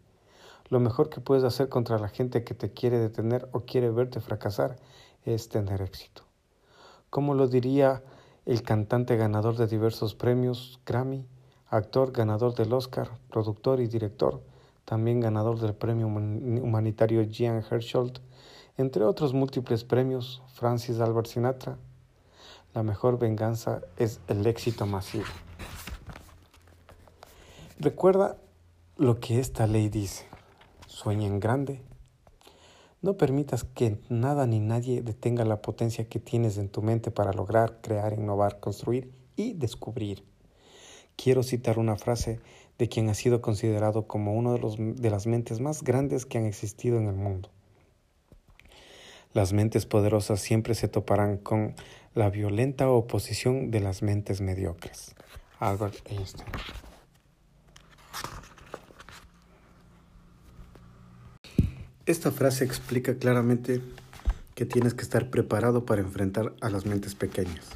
Lo 0.69 0.81
mejor 0.81 1.09
que 1.09 1.23
puedes 1.23 1.45
hacer 1.45 1.71
contra 1.71 1.99
la 1.99 2.09
gente 2.09 2.45
que 2.45 2.53
te 2.53 2.73
quiere 2.73 2.99
detener 2.99 3.49
o 3.53 3.61
quiere 3.61 3.91
verte 3.91 4.21
fracasar 4.21 4.77
es 5.25 5.49
tener 5.49 5.81
éxito. 5.81 6.23
Como 7.09 7.33
lo 7.33 7.49
diría 7.49 8.03
el 8.51 8.65
cantante 8.65 9.17
ganador 9.17 9.57
de 9.57 9.69
diversos 9.69 10.17
premios 10.17 10.81
Grammy, 10.85 11.25
actor 11.69 12.11
ganador 12.11 12.53
del 12.57 12.73
Oscar, 12.73 13.09
productor 13.31 13.79
y 13.79 13.87
director, 13.87 14.43
también 14.85 15.21
ganador 15.21 15.61
del 15.61 15.73
premio 15.73 16.09
humanitario 16.09 17.23
Jean 17.23 17.63
Hersholt, 17.63 18.19
entre 18.77 19.05
otros 19.05 19.35
múltiples 19.35 19.85
premios, 19.85 20.43
Francis 20.53 20.99
Albert 20.99 21.29
Sinatra. 21.29 21.79
La 22.75 22.83
mejor 22.83 23.21
venganza 23.21 23.83
es 23.97 24.19
el 24.27 24.45
éxito 24.45 24.85
masivo. 24.85 25.27
Recuerda 27.79 28.37
lo 28.97 29.21
que 29.21 29.39
esta 29.39 29.69
ley 29.69 29.89
dice. 29.89 30.27
Sueña 30.89 31.29
en 31.29 31.39
grande. 31.39 31.83
No 33.03 33.17
permitas 33.17 33.65
que 33.65 33.99
nada 34.11 34.47
ni 34.47 34.61
nadie 34.61 35.01
detenga 35.03 35.45
la 35.45 35.63
potencia 35.63 36.09
que 36.09 36.21
tienes 36.21 36.59
en 36.59 36.69
tu 36.69 36.83
mente 36.83 37.11
para 37.11 37.33
lograr, 37.33 37.81
crear, 37.81 38.13
innovar, 38.13 38.61
construir 38.61 39.11
y 39.37 39.55
descubrir. 39.55 40.23
Quiero 41.17 41.43
citar 41.43 41.79
una 41.79 41.97
frase 41.97 42.41
de 42.79 42.89
quien 42.89 43.09
ha 43.09 43.15
sido 43.15 43.41
considerado 43.41 44.07
como 44.07 44.35
uno 44.35 44.55
de, 44.55 44.95
de 44.97 45.11
las 45.11 45.27
mentes 45.27 45.61
más 45.61 45.83
grandes 45.83 46.27
que 46.27 46.39
han 46.39 46.47
existido 46.47 46.99
en 46.99 47.07
el 47.07 47.17
mundo. 47.17 47.49
Las 49.33 49.53
mentes 49.53 49.87
poderosas 49.87 50.41
siempre 50.41 50.75
se 50.75 50.89
toparán 50.89 51.39
con 51.39 51.75
la 52.15 52.31
violenta 52.31 52.91
oposición 52.91 53.71
de 53.71 53.81
las 53.81 54.03
mentes 54.03 54.41
mediocres. 54.41 55.15
Albert 55.59 55.95
Einstein. 56.11 56.49
Esta 62.07 62.31
frase 62.31 62.65
explica 62.65 63.15
claramente 63.15 63.81
que 64.55 64.67
tienes 64.67 64.95
que 64.95 65.03
estar 65.03 65.31
preparado 65.31 65.85
para 65.85 66.01
enfrentar 66.01 66.55
a 66.61 66.71
las 66.71 66.87
mentes 66.87 67.15
pequeñas, 67.15 67.67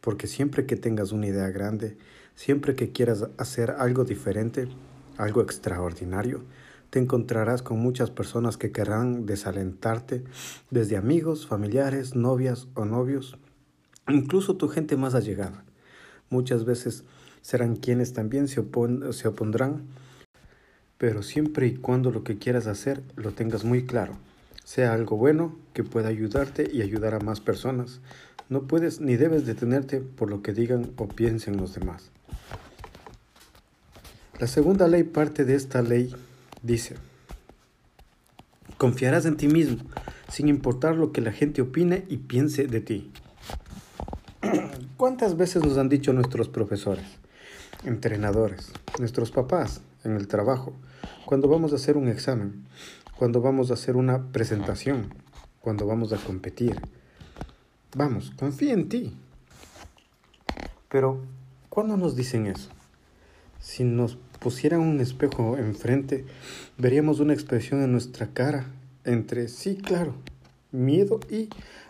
porque 0.00 0.26
siempre 0.26 0.66
que 0.66 0.76
tengas 0.76 1.12
una 1.12 1.26
idea 1.26 1.48
grande, 1.50 1.96
Siempre 2.40 2.74
que 2.74 2.90
quieras 2.90 3.26
hacer 3.36 3.72
algo 3.72 4.04
diferente, 4.04 4.66
algo 5.18 5.42
extraordinario, 5.42 6.42
te 6.88 6.98
encontrarás 6.98 7.60
con 7.60 7.78
muchas 7.78 8.10
personas 8.10 8.56
que 8.56 8.72
querrán 8.72 9.26
desalentarte, 9.26 10.24
desde 10.70 10.96
amigos, 10.96 11.46
familiares, 11.46 12.16
novias 12.16 12.66
o 12.74 12.86
novios, 12.86 13.36
incluso 14.08 14.56
tu 14.56 14.68
gente 14.68 14.96
más 14.96 15.14
allegada. 15.14 15.62
Muchas 16.30 16.64
veces 16.64 17.04
serán 17.42 17.76
quienes 17.76 18.14
también 18.14 18.48
se, 18.48 18.60
opondrán, 18.60 19.82
pero 21.00 21.22
siempre 21.22 21.66
y 21.66 21.76
cuando 21.76 22.10
lo 22.10 22.24
que 22.24 22.36
quieras 22.36 22.66
hacer 22.66 23.02
lo 23.16 23.32
tengas 23.32 23.64
muy 23.64 23.86
claro, 23.86 24.18
sea 24.64 24.92
algo 24.92 25.16
bueno 25.16 25.56
que 25.72 25.82
pueda 25.82 26.10
ayudarte 26.10 26.70
y 26.70 26.82
ayudar 26.82 27.14
a 27.14 27.20
más 27.20 27.40
personas, 27.40 28.00
no 28.50 28.64
puedes 28.64 29.00
ni 29.00 29.16
debes 29.16 29.46
detenerte 29.46 30.00
por 30.00 30.28
lo 30.28 30.42
que 30.42 30.52
digan 30.52 30.90
o 30.98 31.08
piensen 31.08 31.56
los 31.56 31.74
demás. 31.74 32.10
La 34.38 34.46
segunda 34.46 34.88
ley 34.88 35.04
parte 35.04 35.46
de 35.46 35.54
esta 35.54 35.80
ley 35.80 36.14
dice, 36.62 36.96
confiarás 38.76 39.24
en 39.24 39.38
ti 39.38 39.48
mismo, 39.48 39.78
sin 40.28 40.48
importar 40.48 40.96
lo 40.96 41.12
que 41.12 41.22
la 41.22 41.32
gente 41.32 41.62
opine 41.62 42.04
y 42.10 42.18
piense 42.18 42.66
de 42.66 42.82
ti. 42.82 43.10
¿Cuántas 44.98 45.38
veces 45.38 45.64
nos 45.64 45.78
han 45.78 45.88
dicho 45.88 46.12
nuestros 46.12 46.50
profesores, 46.50 47.06
entrenadores, 47.86 48.70
nuestros 48.98 49.30
papás 49.30 49.80
en 50.04 50.14
el 50.14 50.28
trabajo, 50.28 50.74
cuando 51.24 51.48
vamos 51.48 51.72
a 51.72 51.76
hacer 51.76 51.96
un 51.96 52.08
examen, 52.08 52.64
cuando 53.18 53.40
vamos 53.40 53.70
a 53.70 53.74
hacer 53.74 53.96
una 53.96 54.32
presentación, 54.32 55.12
cuando 55.60 55.86
vamos 55.86 56.12
a 56.12 56.16
competir? 56.16 56.80
Vamos, 57.94 58.32
confía 58.38 58.72
en 58.72 58.88
ti. 58.88 59.16
Pero, 60.88 61.20
¿cuándo 61.68 61.96
nos 61.96 62.16
dicen 62.16 62.46
eso? 62.46 62.70
Si 63.60 63.84
nos 63.84 64.16
pusieran 64.40 64.80
un 64.80 65.00
espejo 65.00 65.56
enfrente, 65.58 66.24
veríamos 66.78 67.20
una 67.20 67.34
expresión 67.34 67.82
en 67.82 67.92
nuestra 67.92 68.28
cara 68.28 68.66
entre 69.04 69.48
sí, 69.48 69.76
claro, 69.76 70.14
miedo 70.72 71.20
y 71.30 71.48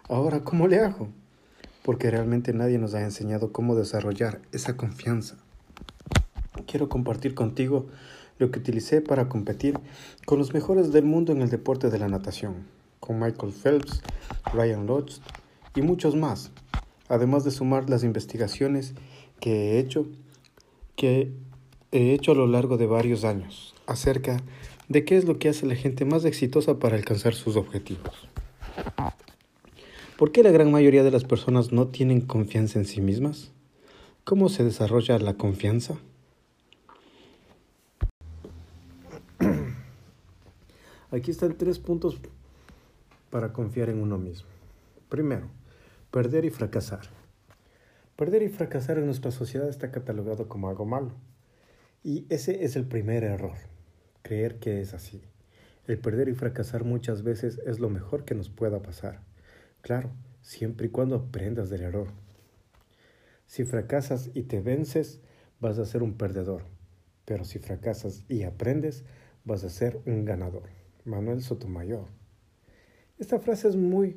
ahora, 0.08 0.40
¿cómo 0.44 0.68
le 0.68 0.80
hago? 0.80 1.08
Porque 1.82 2.10
realmente 2.10 2.52
nadie 2.52 2.78
nos 2.78 2.94
ha 2.94 3.02
enseñado 3.02 3.52
cómo 3.52 3.74
desarrollar 3.74 4.40
esa 4.52 4.76
confianza. 4.76 5.36
Quiero 6.66 6.88
compartir 6.88 7.34
contigo 7.34 7.86
lo 8.40 8.50
que 8.50 8.58
utilicé 8.58 9.02
para 9.02 9.28
competir 9.28 9.78
con 10.24 10.38
los 10.38 10.52
mejores 10.54 10.92
del 10.92 11.04
mundo 11.04 11.32
en 11.32 11.42
el 11.42 11.50
deporte 11.50 11.90
de 11.90 11.98
la 11.98 12.08
natación, 12.08 12.66
con 12.98 13.20
Michael 13.20 13.52
Phelps, 13.52 14.02
Ryan 14.52 14.86
Lodge 14.86 15.20
y 15.76 15.82
muchos 15.82 16.16
más, 16.16 16.50
además 17.08 17.44
de 17.44 17.50
sumar 17.50 17.88
las 17.88 18.02
investigaciones 18.02 18.94
que 19.38 19.72
he 19.72 19.78
hecho 19.78 20.06
que 20.96 21.32
he 21.92 22.12
hecho 22.12 22.32
a 22.32 22.34
lo 22.34 22.46
largo 22.46 22.76
de 22.76 22.86
varios 22.86 23.24
años 23.24 23.74
acerca 23.86 24.42
de 24.88 25.04
qué 25.04 25.16
es 25.16 25.24
lo 25.24 25.38
que 25.38 25.48
hace 25.48 25.66
la 25.66 25.74
gente 25.74 26.04
más 26.04 26.24
exitosa 26.24 26.78
para 26.78 26.96
alcanzar 26.96 27.34
sus 27.34 27.56
objetivos. 27.56 28.28
¿Por 30.16 30.32
qué 30.32 30.42
la 30.42 30.50
gran 30.50 30.70
mayoría 30.70 31.02
de 31.02 31.10
las 31.10 31.24
personas 31.24 31.72
no 31.72 31.88
tienen 31.88 32.20
confianza 32.20 32.78
en 32.78 32.84
sí 32.84 33.00
mismas? 33.00 33.52
¿Cómo 34.24 34.48
se 34.48 34.64
desarrolla 34.64 35.18
la 35.18 35.34
confianza? 35.34 35.96
Aquí 41.12 41.32
están 41.32 41.58
tres 41.58 41.80
puntos 41.80 42.20
para 43.30 43.52
confiar 43.52 43.88
en 43.88 44.00
uno 44.00 44.16
mismo. 44.16 44.48
Primero, 45.08 45.48
perder 46.12 46.44
y 46.44 46.50
fracasar. 46.50 47.00
Perder 48.14 48.44
y 48.44 48.48
fracasar 48.48 48.96
en 48.96 49.06
nuestra 49.06 49.32
sociedad 49.32 49.68
está 49.68 49.90
catalogado 49.90 50.48
como 50.48 50.68
algo 50.68 50.86
malo. 50.86 51.10
Y 52.04 52.26
ese 52.28 52.64
es 52.64 52.76
el 52.76 52.84
primer 52.84 53.24
error, 53.24 53.56
creer 54.22 54.60
que 54.60 54.80
es 54.80 54.94
así. 54.94 55.20
El 55.88 55.98
perder 55.98 56.28
y 56.28 56.34
fracasar 56.34 56.84
muchas 56.84 57.24
veces 57.24 57.60
es 57.66 57.80
lo 57.80 57.90
mejor 57.90 58.24
que 58.24 58.36
nos 58.36 58.48
pueda 58.48 58.80
pasar. 58.80 59.20
Claro, 59.80 60.10
siempre 60.42 60.86
y 60.86 60.90
cuando 60.90 61.16
aprendas 61.16 61.70
del 61.70 61.82
error. 61.82 62.12
Si 63.48 63.64
fracasas 63.64 64.30
y 64.32 64.44
te 64.44 64.60
vences, 64.60 65.18
vas 65.58 65.78
a 65.80 65.86
ser 65.86 66.04
un 66.04 66.14
perdedor. 66.16 66.62
Pero 67.24 67.44
si 67.44 67.58
fracasas 67.58 68.24
y 68.28 68.44
aprendes, 68.44 69.02
vas 69.44 69.64
a 69.64 69.70
ser 69.70 70.00
un 70.06 70.24
ganador. 70.24 70.79
Manuel 71.04 71.42
Sotomayor. 71.42 72.06
Esta 73.18 73.38
frase 73.38 73.68
es 73.68 73.76
muy 73.76 74.16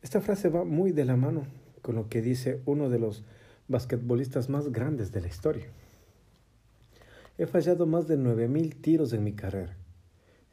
esta 0.00 0.20
frase 0.20 0.48
va 0.48 0.64
muy 0.64 0.92
de 0.92 1.04
la 1.04 1.16
mano 1.16 1.46
con 1.82 1.96
lo 1.96 2.08
que 2.08 2.22
dice 2.22 2.62
uno 2.66 2.88
de 2.88 3.00
los 3.00 3.24
basquetbolistas 3.66 4.48
más 4.48 4.70
grandes 4.70 5.10
de 5.10 5.20
la 5.20 5.26
historia. 5.26 5.66
He 7.36 7.46
fallado 7.46 7.84
más 7.86 8.06
de 8.06 8.16
9000 8.16 8.76
tiros 8.76 9.12
en 9.12 9.24
mi 9.24 9.32
carrera. 9.32 9.76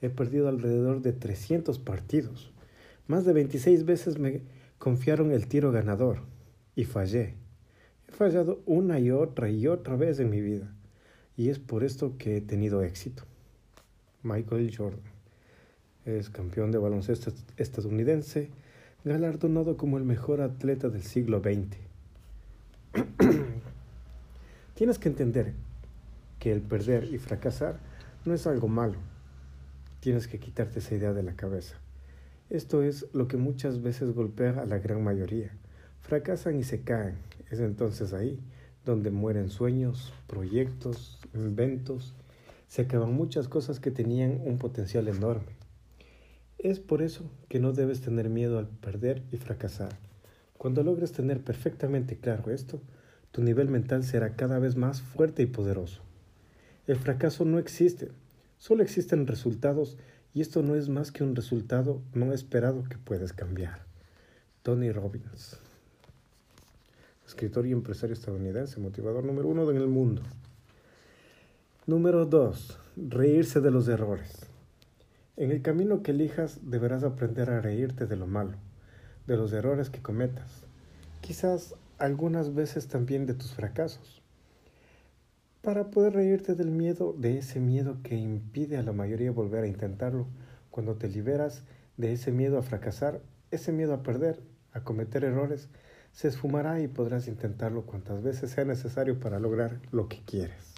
He 0.01 0.10
perdido 0.10 0.50
alrededor 0.50 1.01
de 1.01 1.13
300 1.13 1.77
partidos. 1.79 2.51
Más 3.08 3.24
de 3.24 3.34
26 3.34 3.86
veces 3.86 4.17
me 4.17 4.41
confiaron 4.79 5.32
el 5.32 5.48
tiro 5.48 5.72
ganador 5.72 6.22
y 6.75 6.86
fallé. 6.86 7.36
He 8.08 8.12
fallado 8.12 8.62
una 8.65 9.00
y 9.00 9.12
otra 9.12 9.50
y 9.50 9.67
otra 9.67 9.96
vez 9.96 10.20
en 10.20 10.32
mi 10.32 10.41
vida. 10.41 10.75
Y 11.38 11.50
es 11.50 11.60
por 11.60 11.84
esto 11.84 12.17
que 12.17 12.38
he 12.38 12.41
tenido 12.41 12.82
éxito. 12.82 13.24
Michael 14.24 14.75
Jordan 14.75 15.14
es 16.06 16.30
campeón 16.30 16.72
de 16.72 16.78
baloncesto 16.78 17.32
estadounidense, 17.58 18.50
galardonado 19.04 19.76
como 19.76 19.98
el 19.98 20.04
mejor 20.04 20.42
atleta 20.42 20.90
del 20.90 21.04
siglo 21.04 21.40
XX. 21.40 21.78
Tienes 24.76 25.00
que 25.00 25.10
entender 25.10 25.54
que 26.40 26.52
el 26.52 26.62
perder 26.62 27.06
y 27.06 27.18
fracasar 27.18 27.80
no 28.24 28.34
es 28.34 28.46
algo 28.48 28.68
malo. 28.68 28.98
Tienes 30.00 30.28
que 30.28 30.40
quitarte 30.40 30.80
esa 30.80 30.96
idea 30.96 31.14
de 31.14 31.24
la 31.24 31.36
cabeza. 31.36 31.78
Esto 32.50 32.84
es 32.84 33.08
lo 33.14 33.28
que 33.28 33.38
muchas 33.38 33.82
veces 33.82 34.14
golpea 34.14 34.62
a 34.62 34.66
la 34.66 34.78
gran 34.78 35.04
mayoría. 35.04 35.52
Fracasan 36.02 36.60
y 36.60 36.64
se 36.64 36.82
caen. 36.82 37.16
Es 37.50 37.60
entonces 37.60 38.14
ahí 38.14 38.40
donde 38.86 39.10
mueren 39.10 39.50
sueños, 39.50 40.14
proyectos, 40.28 41.20
inventos. 41.34 42.14
Se 42.68 42.84
acaban 42.84 43.14
muchas 43.14 43.48
cosas 43.48 43.80
que 43.80 43.90
tenían 43.90 44.40
un 44.44 44.60
potencial 44.60 45.08
enorme. 45.08 45.64
Es 46.65 46.79
por 46.79 47.03
eso 47.03 47.29
que 47.48 47.60
no 47.60 47.74
debes 47.74 48.01
tener 48.01 48.27
miedo 48.27 48.57
al 48.57 48.67
perder 48.67 49.22
y 49.31 49.38
fracasar. 49.38 50.00
Cuando 50.57 50.81
logres 50.81 51.12
tener 51.12 51.43
perfectamente 51.43 52.17
claro 52.17 52.50
esto, 52.50 52.81
tu 53.31 53.43
nivel 53.43 53.69
mental 53.69 54.03
será 54.03 54.36
cada 54.36 54.57
vez 54.57 54.75
más 54.75 55.00
fuerte 55.00 55.43
y 55.43 55.45
poderoso. 55.45 56.01
El 56.88 56.95
fracaso 56.95 57.45
no 57.45 57.60
existe, 57.60 58.10
solo 58.57 58.81
existen 58.81 59.27
resultados 59.27 60.00
y 60.34 60.41
esto 60.41 60.63
no 60.63 60.74
es 60.74 60.89
más 60.89 61.12
que 61.12 61.24
un 61.24 61.36
resultado 61.36 62.01
no 62.15 62.34
esperado 62.34 62.84
que 62.86 62.98
puedes 62.98 63.31
cambiar. 63.31 63.86
Tony 64.63 64.91
Robbins, 64.91 65.60
escritor 67.27 67.67
y 67.67 67.74
empresario 67.74 68.15
estadounidense, 68.15 68.79
motivador 68.79 69.24
número 69.24 69.50
uno 69.50 69.69
en 69.69 69.77
el 69.77 69.88
mundo. 69.88 70.24
Número 71.86 72.25
dos, 72.25 72.79
reírse 72.95 73.62
de 73.62 73.69
los 73.69 73.88
errores. 73.88 74.55
En 75.38 75.51
el 75.51 75.62
camino 75.62 76.01
que 76.01 76.12
elijas 76.12 76.60
deberás 76.63 77.04
aprender 77.04 77.50
a 77.50 77.60
reírte 77.60 78.06
de 78.08 78.15
lo 78.15 78.25
malo, 78.25 78.58
de 79.27 79.36
los 79.36 79.51
errores 79.51 79.89
que 79.89 80.01
cometas, 80.01 80.63
quizás 81.20 81.75
algunas 81.98 82.54
veces 82.54 82.88
también 82.88 83.25
de 83.25 83.34
tus 83.34 83.54
fracasos 83.54 84.22
para 85.62 85.89
poder 85.89 86.13
reírte 86.13 86.54
del 86.54 86.70
miedo, 86.70 87.15
de 87.18 87.39
ese 87.39 87.60
miedo 87.60 87.98
que 88.04 88.15
impide 88.15 88.77
a 88.77 88.84
la 88.84 88.94
mayoría 88.94 89.32
volver 89.32 89.63
a 89.63 89.68
intentarlo. 89.68 90.27
Cuando 90.70 90.96
te 90.96 91.10
liberas 91.10 91.63
de 91.98 92.13
ese 92.13 92.32
miedo 92.32 92.60
a 92.60 92.62
fracasar, 92.62 93.20
ese 93.50 93.72
miedo 93.72 93.96
a 93.96 94.04
perder, 94.04 94.42
a 94.74 94.84
cometer 94.84 95.24
errores, 95.24 95.68
se 96.12 96.27
esfumará 96.27 96.80
y 96.82 96.88
podrás 96.88 97.27
intentarlo 97.27 97.88
cuantas 97.88 98.22
veces 98.22 98.52
sea 98.52 98.63
necesario 98.63 99.19
para 99.19 99.39
lograr 99.39 99.82
lo 99.91 100.08
que 100.08 100.21
quieres. 100.24 100.76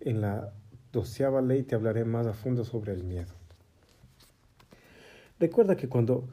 En 0.00 0.20
la 0.20 0.52
doceava 0.92 1.40
ley 1.40 1.62
te 1.62 1.74
hablaré 1.74 2.04
más 2.04 2.26
a 2.26 2.34
fondo 2.34 2.64
sobre 2.64 2.92
el 2.92 3.04
miedo. 3.04 3.43
Recuerda 5.38 5.76
que 5.76 5.88
cuando 5.88 6.28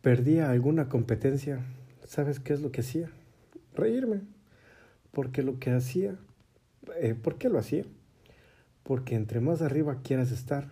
perdía 0.00 0.50
alguna 0.50 0.88
competencia, 0.88 1.64
¿sabes 2.04 2.40
qué 2.40 2.52
es 2.52 2.60
lo 2.60 2.70
que 2.72 2.80
hacía? 2.80 3.10
Reírme, 3.74 4.20
porque 5.12 5.42
lo 5.42 5.58
que 5.58 5.70
hacía 5.70 6.18
eh, 6.96 7.14
¿Por 7.14 7.38
qué 7.38 7.48
lo 7.48 7.58
hacía? 7.58 7.84
Porque 8.82 9.14
entre 9.14 9.40
más 9.40 9.62
arriba 9.62 10.00
quieras 10.02 10.32
estar, 10.32 10.70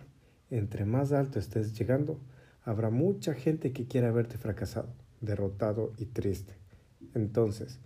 entre 0.49 0.85
más 0.85 1.13
alto 1.13 1.39
estés 1.39 1.77
llegando, 1.77 2.19
habrá 2.63 2.89
mucha 2.89 3.33
gente 3.33 3.71
que 3.71 3.85
quiera 3.85 4.11
verte 4.11 4.37
fracasado, 4.37 4.89
derrotado 5.21 5.93
y 5.97 6.05
triste. 6.05 6.53
Entonces, 7.15 7.79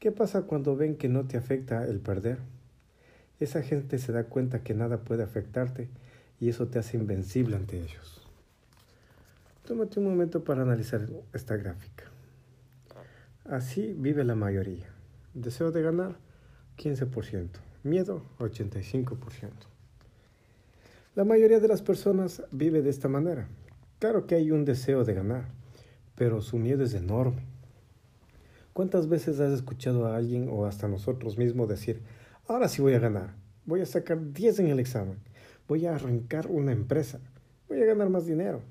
¿qué 0.00 0.10
pasa 0.10 0.42
cuando 0.42 0.76
ven 0.76 0.96
que 0.96 1.08
no 1.08 1.26
te 1.26 1.36
afecta 1.36 1.86
el 1.86 2.00
perder? 2.00 2.38
Esa 3.38 3.62
gente 3.62 3.98
se 3.98 4.10
da 4.10 4.24
cuenta 4.24 4.64
que 4.64 4.74
nada 4.74 5.04
puede 5.04 5.22
afectarte 5.22 5.88
y 6.40 6.48
eso 6.48 6.66
te 6.66 6.80
hace 6.80 6.96
invencible 6.96 7.54
ante 7.54 7.78
ellos. 7.78 8.27
Tómate 9.68 10.00
un 10.00 10.06
momento 10.06 10.44
para 10.44 10.62
analizar 10.62 11.06
esta 11.34 11.54
gráfica. 11.58 12.04
Así 13.44 13.94
vive 13.98 14.24
la 14.24 14.34
mayoría. 14.34 14.86
Deseo 15.34 15.72
de 15.72 15.82
ganar 15.82 16.16
15%. 16.78 17.50
Miedo, 17.82 18.22
85%. 18.38 19.18
La 21.14 21.24
mayoría 21.26 21.60
de 21.60 21.68
las 21.68 21.82
personas 21.82 22.42
vive 22.50 22.80
de 22.80 22.88
esta 22.88 23.08
manera. 23.08 23.46
Claro 23.98 24.26
que 24.26 24.36
hay 24.36 24.52
un 24.52 24.64
deseo 24.64 25.04
de 25.04 25.12
ganar, 25.12 25.44
pero 26.14 26.40
su 26.40 26.56
miedo 26.56 26.82
es 26.82 26.94
enorme. 26.94 27.42
¿Cuántas 28.72 29.06
veces 29.06 29.38
has 29.38 29.52
escuchado 29.52 30.06
a 30.06 30.16
alguien 30.16 30.48
o 30.50 30.64
hasta 30.64 30.88
nosotros 30.88 31.36
mismos 31.36 31.68
decir, 31.68 32.00
ahora 32.46 32.68
sí 32.68 32.80
voy 32.80 32.94
a 32.94 33.00
ganar, 33.00 33.34
voy 33.66 33.82
a 33.82 33.86
sacar 33.86 34.32
10 34.32 34.60
en 34.60 34.68
el 34.68 34.80
examen, 34.80 35.18
voy 35.68 35.84
a 35.84 35.94
arrancar 35.94 36.46
una 36.46 36.72
empresa, 36.72 37.20
voy 37.68 37.82
a 37.82 37.84
ganar 37.84 38.08
más 38.08 38.24
dinero? 38.24 38.62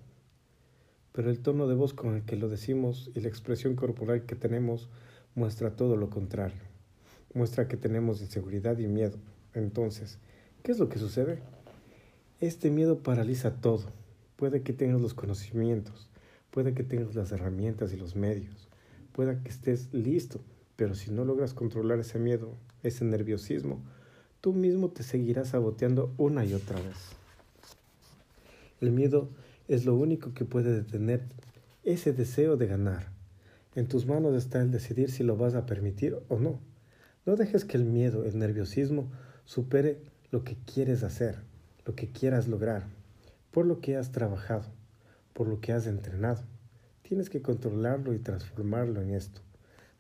Pero 1.18 1.30
el 1.30 1.40
tono 1.40 1.68
de 1.68 1.76
voz 1.76 1.94
con 1.94 2.16
el 2.16 2.22
que 2.22 2.38
lo 2.38 2.48
decimos 2.48 3.12
y 3.14 3.20
la 3.20 3.28
expresión 3.28 3.76
corporal 3.76 4.26
que 4.26 4.36
tenemos 4.36 4.88
muestra 5.36 5.76
todo 5.76 5.98
lo 5.98 6.10
contrario 6.10 6.62
muestra 7.38 7.68
que 7.68 7.78
tenemos 7.78 8.22
inseguridad 8.22 8.78
y 8.80 8.88
miedo. 8.88 9.18
Entonces, 9.54 10.18
¿qué 10.64 10.72
es 10.72 10.80
lo 10.80 10.90
que 10.90 11.00
sucede? 11.00 11.40
Este 12.42 12.70
miedo 12.70 13.00
paraliza 13.00 13.56
todo. 13.62 13.86
Puede 14.36 14.62
que 14.62 14.74
tengas 14.74 15.02
los 15.02 15.14
conocimientos, 15.14 16.10
puede 16.52 16.74
que 16.74 16.84
tengas 16.84 17.16
las 17.16 17.32
herramientas 17.32 17.94
y 17.94 17.98
los 17.98 18.16
medios, 18.16 18.68
puede 19.14 19.40
que 19.42 19.50
estés 19.50 19.92
listo, 19.94 20.42
pero 20.76 20.94
si 20.94 21.10
no 21.10 21.26
logras 21.26 21.56
controlar 21.56 22.00
ese 22.00 22.20
miedo, 22.20 22.54
ese 22.84 23.04
nerviosismo, 23.04 23.82
tú 24.42 24.54
mismo 24.54 24.90
te 24.90 25.02
seguirás 25.02 25.50
saboteando 25.50 26.14
una 26.18 26.46
y 26.46 26.54
otra 26.54 26.76
vez. 26.76 26.98
El 28.80 28.92
miedo 28.92 29.30
es 29.68 29.86
lo 29.86 29.96
único 29.96 30.34
que 30.34 30.46
puede 30.46 30.74
detener 30.74 31.24
ese 31.84 32.14
deseo 32.14 32.58
de 32.58 32.68
ganar. 32.68 33.12
En 33.76 33.88
tus 33.88 34.06
manos 34.06 34.36
está 34.36 34.62
el 34.62 34.72
decidir 34.72 35.12
si 35.12 35.24
lo 35.24 35.38
vas 35.38 35.56
a 35.56 35.66
permitir 35.66 36.18
o 36.30 36.40
no. 36.40 36.60
No 37.26 37.36
dejes 37.36 37.66
que 37.66 37.78
el 37.78 37.86
miedo, 37.86 38.24
el 38.26 38.40
nerviosismo, 38.40 39.12
supere 39.46 40.02
lo 40.32 40.44
que 40.44 40.56
quieres 40.66 41.04
hacer, 41.04 41.40
lo 41.86 41.96
que 41.96 42.12
quieras 42.12 42.48
lograr, 42.48 42.88
por 43.52 43.66
lo 43.66 43.80
que 43.80 43.98
has 43.98 44.12
trabajado, 44.12 44.66
por 45.34 45.48
lo 45.48 45.62
que 45.62 45.74
has 45.74 45.88
entrenado. 45.88 46.44
Tienes 47.04 47.30
que 47.30 47.42
controlarlo 47.42 48.14
y 48.14 48.20
transformarlo 48.20 49.02
en 49.02 49.12
esto. 49.12 49.42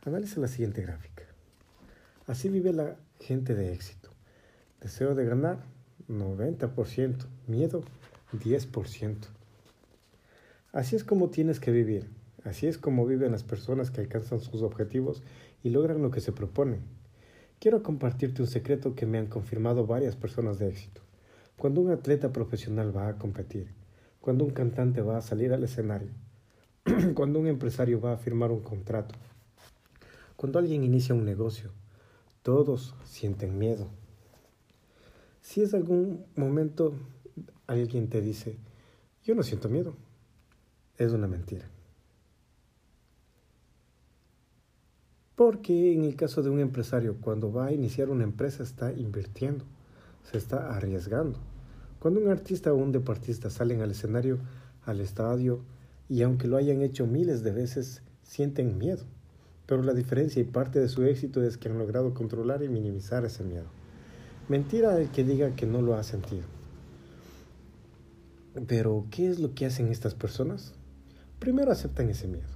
Analiza 0.03 0.39
la 0.41 0.47
siguiente 0.47 0.82
gráfica. 0.82 1.23
Así 2.25 2.49
vive 2.49 2.73
la 2.73 2.97
gente 3.19 3.56
de 3.56 3.73
éxito. 3.73 4.10
Deseo 4.82 5.15
de 5.15 5.25
ganar, 5.25 5.60
90%. 6.10 7.25
Miedo, 7.47 7.84
10%. 8.34 9.37
Así 10.71 10.95
es 10.95 11.03
como 11.03 11.30
tienes 11.30 11.60
que 11.60 11.71
vivir. 11.71 12.10
Así 12.43 12.67
es 12.67 12.77
como 12.77 13.06
viven 13.06 13.32
las 13.32 13.43
personas 13.43 13.91
que 13.91 14.01
alcanzan 14.01 14.39
sus 14.39 14.62
objetivos 14.62 15.23
y 15.63 15.69
logran 15.69 16.01
lo 16.01 16.12
que 16.12 16.21
se 16.21 16.32
proponen. 16.32 16.82
Quiero 17.60 17.84
compartirte 17.84 18.41
un 18.41 18.47
secreto 18.47 18.95
que 18.95 19.06
me 19.06 19.17
han 19.17 19.27
confirmado 19.27 19.86
varias 19.86 20.15
personas 20.15 20.60
de 20.60 20.69
éxito. 20.69 21.01
Cuando 21.58 21.82
un 21.82 21.91
atleta 21.91 22.32
profesional 22.32 22.95
va 22.95 23.08
a 23.08 23.17
competir, 23.17 23.73
cuando 24.21 24.45
un 24.45 24.51
cantante 24.51 25.01
va 25.01 25.17
a 25.17 25.21
salir 25.21 25.51
al 25.53 25.63
escenario, 25.63 26.10
cuando 27.15 27.39
un 27.39 27.47
empresario 27.47 27.99
va 27.99 28.13
a 28.13 28.17
firmar 28.17 28.51
un 28.51 28.62
contrato, 28.62 29.15
cuando 30.36 30.60
alguien 30.60 30.84
inicia 30.84 31.15
un 31.15 31.25
negocio, 31.25 31.71
todos 32.43 32.93
sienten 33.03 33.58
miedo. 33.58 33.89
Si 35.41 35.62
es 35.62 35.73
algún 35.73 36.25
momento 36.36 36.93
alguien 37.65 38.08
te 38.08 38.21
dice, 38.21 38.58
yo 39.23 39.34
no 39.34 39.43
siento 39.43 39.67
miedo, 39.67 39.95
es 40.97 41.12
una 41.12 41.27
mentira. 41.27 41.65
Porque 45.36 45.93
en 45.93 46.03
el 46.03 46.15
caso 46.15 46.41
de 46.41 46.49
un 46.49 46.60
empresario, 46.60 47.17
cuando 47.21 47.51
va 47.51 47.67
a 47.67 47.71
iniciar 47.71 48.10
una 48.10 48.23
empresa, 48.23 48.63
está 48.63 48.91
invirtiendo, 48.91 49.65
se 50.23 50.39
está 50.39 50.75
arriesgando. 50.75 51.38
Cuando 51.99 52.19
un 52.19 52.29
artista 52.29 52.73
o 52.73 52.75
un 52.75 52.91
deportista 52.91 53.49
salen 53.49 53.81
al 53.81 53.91
escenario, 53.91 54.39
al 54.86 54.99
estadio, 54.99 55.62
y 56.10 56.23
aunque 56.23 56.47
lo 56.47 56.57
hayan 56.57 56.81
hecho 56.81 57.05
miles 57.05 57.43
de 57.43 57.51
veces, 57.51 58.01
sienten 58.23 58.77
miedo. 58.77 59.03
pero 59.67 59.83
la 59.83 59.93
diferencia 59.93 60.41
y 60.41 60.45
parte 60.45 60.79
de 60.79 60.88
su 60.88 61.03
éxito 61.03 61.43
es 61.43 61.57
que 61.57 61.67
han 61.67 61.77
logrado 61.77 62.13
controlar 62.13 62.63
y 62.63 62.69
minimizar 62.69 63.25
ese 63.25 63.43
miedo. 63.43 63.67
Mentira 64.47 64.97
el 64.97 65.10
que 65.10 65.25
diga 65.25 65.57
que 65.57 65.65
no 65.65 65.81
lo 65.81 65.95
ha 65.95 66.03
sentido. 66.03 66.45
Pero, 68.65 69.05
¿qué 69.12 69.27
es 69.27 69.39
lo 69.39 69.53
que 69.53 69.65
hacen 69.65 69.89
estas 69.89 70.15
personas? 70.15 70.73
Primero 71.39 71.71
aceptan 71.71 72.10
ese 72.10 72.28
miedo. 72.28 72.47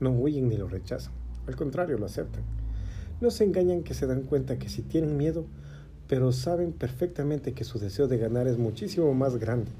No 0.00 0.10
huyen 0.10 0.48
ni 0.48 0.56
lo 0.56 0.68
rechazan. 0.68 1.12
Al 1.46 1.56
contrario, 1.56 1.96
lo 1.96 2.06
aceptan. 2.06 2.42
No 3.20 3.30
se 3.30 3.44
engañan 3.44 3.82
que 3.82 3.94
se 3.94 4.06
dan 4.06 4.22
cuenta 4.22 4.58
que 4.58 4.68
si 4.68 4.82
tienen 4.82 5.16
miedo, 5.16 5.46
pero 6.08 6.32
saben 6.32 6.72
perfectamente 6.72 7.52
que 7.52 7.64
su 7.64 7.78
deseo 7.78 8.08
de 8.08 8.18
ganar 8.18 8.46
es 8.46 8.58
muchísimo 8.58 9.14
más 9.14 9.36
grande 9.36 9.70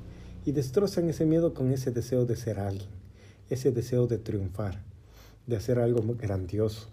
y 0.45 0.53
destrozan 0.53 1.09
ese 1.09 1.27
miedo 1.27 1.55
con 1.55 1.73
ese 1.73 1.91
deseo 1.91 2.25
de 2.25 2.37
ser 2.37 2.61
alguien, 2.61 2.89
ese 3.51 3.73
deseo 3.73 4.07
de 4.07 4.19
triunfar, 4.19 4.81
de 5.47 5.57
hacer 5.57 5.79
algo 5.79 6.03
grandioso. 6.17 6.89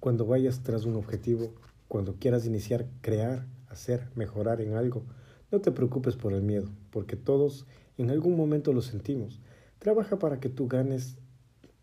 Cuando 0.00 0.24
vayas 0.24 0.62
tras 0.62 0.86
un 0.86 0.96
objetivo, 0.96 1.52
cuando 1.88 2.14
quieras 2.14 2.46
iniciar, 2.46 2.86
crear, 3.02 3.46
hacer, 3.68 4.08
mejorar 4.14 4.60
en 4.60 4.74
algo, 4.74 5.04
no 5.52 5.60
te 5.60 5.72
preocupes 5.72 6.16
por 6.16 6.32
el 6.32 6.42
miedo, 6.42 6.70
porque 6.90 7.16
todos 7.16 7.66
en 7.98 8.10
algún 8.10 8.36
momento 8.36 8.72
lo 8.72 8.80
sentimos. 8.80 9.40
Trabaja 9.80 10.18
para 10.18 10.40
que 10.40 10.50
tú 10.50 10.68
ganes, 10.68 11.16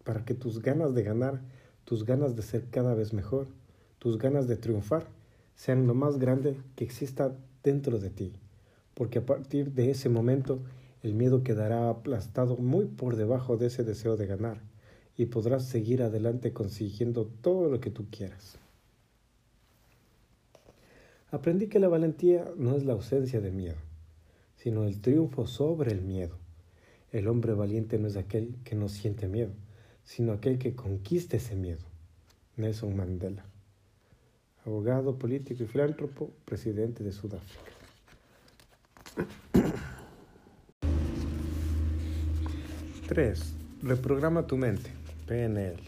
para 0.04 0.24
que 0.24 0.36
tus 0.36 0.62
ganas 0.62 0.94
de 0.94 1.02
ganar, 1.02 1.42
tus 1.84 2.06
ganas 2.06 2.36
de 2.36 2.44
ser 2.44 2.70
cada 2.70 2.94
vez 2.94 3.12
mejor, 3.12 3.48
tus 3.98 4.20
ganas 4.20 4.48
de 4.48 4.56
triunfar 4.56 5.08
sean 5.56 5.88
lo 5.88 5.96
más 5.96 6.20
grande 6.20 6.56
que 6.76 6.84
exista 6.84 7.36
dentro 7.64 7.98
de 7.98 8.12
ti, 8.12 8.34
porque 8.94 9.18
a 9.18 9.26
partir 9.26 9.72
de 9.72 9.90
ese 9.90 10.10
momento 10.10 10.60
el 11.02 11.16
miedo 11.16 11.44
quedará 11.44 11.90
aplastado 11.90 12.56
muy 12.56 12.86
por 12.86 13.16
debajo 13.16 13.58
de 13.58 13.66
ese 13.66 13.84
deseo 13.84 14.16
de 14.16 14.28
ganar 14.28 14.62
y 15.18 15.26
podrás 15.26 15.66
seguir 15.66 16.04
adelante 16.04 16.54
consiguiendo 16.54 17.26
todo 17.42 17.68
lo 17.68 17.80
que 17.80 17.90
tú 17.90 18.06
quieras. 18.12 18.60
Aprendí 21.32 21.66
que 21.66 21.80
la 21.80 21.88
valentía 21.88 22.46
no 22.58 22.76
es 22.76 22.86
la 22.86 22.94
ausencia 22.94 23.42
de 23.42 23.50
miedo, 23.50 23.78
sino 24.56 24.84
el 24.84 25.02
triunfo 25.02 25.48
sobre 25.48 25.92
el 25.92 26.04
miedo. 26.04 26.38
El 27.12 27.28
hombre 27.28 27.54
valiente 27.54 27.98
no 27.98 28.08
es 28.08 28.18
aquel 28.18 28.56
que 28.64 28.76
no 28.76 28.90
siente 28.90 29.28
miedo, 29.28 29.52
sino 30.04 30.34
aquel 30.34 30.58
que 30.60 30.76
conquista 30.76 31.38
ese 31.38 31.56
miedo. 31.56 31.86
Nelson 32.56 32.96
Mandela 32.96 33.46
abogado, 34.68 35.18
político 35.18 35.64
y 35.64 35.68
filántropo, 35.68 36.32
presidente 36.44 37.04
de 37.04 37.12
Sudáfrica. 37.14 37.72
3. 43.08 43.54
Reprograma 43.84 44.46
tu 44.46 44.58
mente, 44.58 44.92
PNL. 45.26 45.80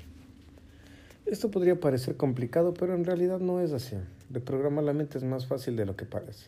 Esto 1.26 1.52
podría 1.52 1.80
parecer 1.80 2.16
complicado, 2.16 2.74
pero 2.74 2.96
en 2.96 3.04
realidad 3.04 3.40
no 3.40 3.60
es 3.60 3.74
así. 3.74 3.98
Reprogramar 4.30 4.86
la 4.86 4.94
mente 4.94 5.18
es 5.18 5.24
más 5.26 5.46
fácil 5.46 5.76
de 5.76 5.86
lo 5.86 5.98
que 5.98 6.06
parece. 6.06 6.48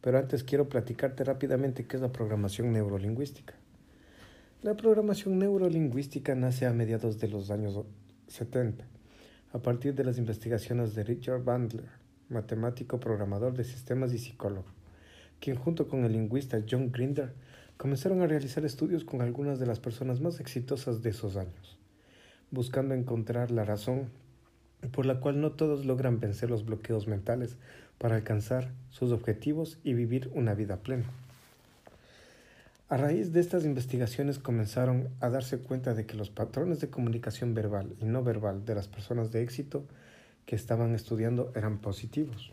Pero 0.00 0.18
antes 0.18 0.44
quiero 0.44 0.68
platicarte 0.68 1.24
rápidamente 1.24 1.86
qué 1.86 1.96
es 1.96 2.02
la 2.02 2.12
programación 2.12 2.72
neurolingüística. 2.72 3.54
La 4.66 4.76
programación 4.76 5.38
neurolingüística 5.38 6.34
nace 6.34 6.66
a 6.66 6.72
mediados 6.72 7.20
de 7.20 7.28
los 7.28 7.52
años 7.52 7.84
70 8.26 8.84
a 9.52 9.58
partir 9.60 9.94
de 9.94 10.02
las 10.02 10.18
investigaciones 10.18 10.96
de 10.96 11.04
Richard 11.04 11.44
Bandler, 11.44 11.88
matemático 12.30 12.98
programador 12.98 13.54
de 13.54 13.62
sistemas 13.62 14.12
y 14.12 14.18
psicólogo, 14.18 14.66
quien 15.38 15.54
junto 15.54 15.86
con 15.86 16.04
el 16.04 16.14
lingüista 16.14 16.64
John 16.68 16.90
Grinder 16.90 17.32
comenzaron 17.76 18.22
a 18.22 18.26
realizar 18.26 18.64
estudios 18.64 19.04
con 19.04 19.20
algunas 19.20 19.60
de 19.60 19.66
las 19.66 19.78
personas 19.78 20.20
más 20.20 20.40
exitosas 20.40 21.00
de 21.00 21.10
esos 21.10 21.36
años, 21.36 21.78
buscando 22.50 22.92
encontrar 22.96 23.52
la 23.52 23.64
razón 23.64 24.08
por 24.90 25.06
la 25.06 25.20
cual 25.20 25.40
no 25.40 25.52
todos 25.52 25.86
logran 25.86 26.18
vencer 26.18 26.50
los 26.50 26.64
bloqueos 26.64 27.06
mentales 27.06 27.56
para 27.98 28.16
alcanzar 28.16 28.72
sus 28.90 29.12
objetivos 29.12 29.78
y 29.84 29.94
vivir 29.94 30.28
una 30.34 30.54
vida 30.54 30.78
plena. 30.78 31.06
A 32.88 32.96
raíz 32.96 33.32
de 33.32 33.40
estas 33.40 33.64
investigaciones 33.64 34.38
comenzaron 34.38 35.08
a 35.18 35.28
darse 35.28 35.58
cuenta 35.58 35.92
de 35.92 36.06
que 36.06 36.16
los 36.16 36.30
patrones 36.30 36.78
de 36.78 36.88
comunicación 36.88 37.52
verbal 37.52 37.96
y 38.00 38.04
no 38.04 38.22
verbal 38.22 38.64
de 38.64 38.76
las 38.76 38.86
personas 38.86 39.32
de 39.32 39.42
éxito 39.42 39.82
que 40.44 40.54
estaban 40.54 40.94
estudiando 40.94 41.50
eran 41.56 41.78
positivos. 41.78 42.52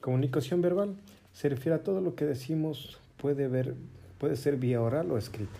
Comunicación 0.00 0.62
verbal 0.62 0.94
se 1.32 1.48
refiere 1.48 1.74
a 1.74 1.82
todo 1.82 2.00
lo 2.00 2.14
que 2.14 2.26
decimos 2.26 3.00
puede, 3.16 3.48
ver, 3.48 3.74
puede 4.18 4.36
ser 4.36 4.56
vía 4.56 4.80
oral 4.80 5.10
o 5.10 5.18
escrita. 5.18 5.58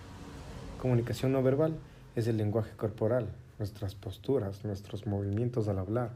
Comunicación 0.78 1.32
no 1.32 1.42
verbal 1.42 1.74
es 2.14 2.28
el 2.28 2.36
lenguaje 2.36 2.76
corporal, 2.76 3.26
nuestras 3.58 3.96
posturas, 3.96 4.64
nuestros 4.64 5.08
movimientos 5.08 5.66
al 5.66 5.80
hablar, 5.80 6.12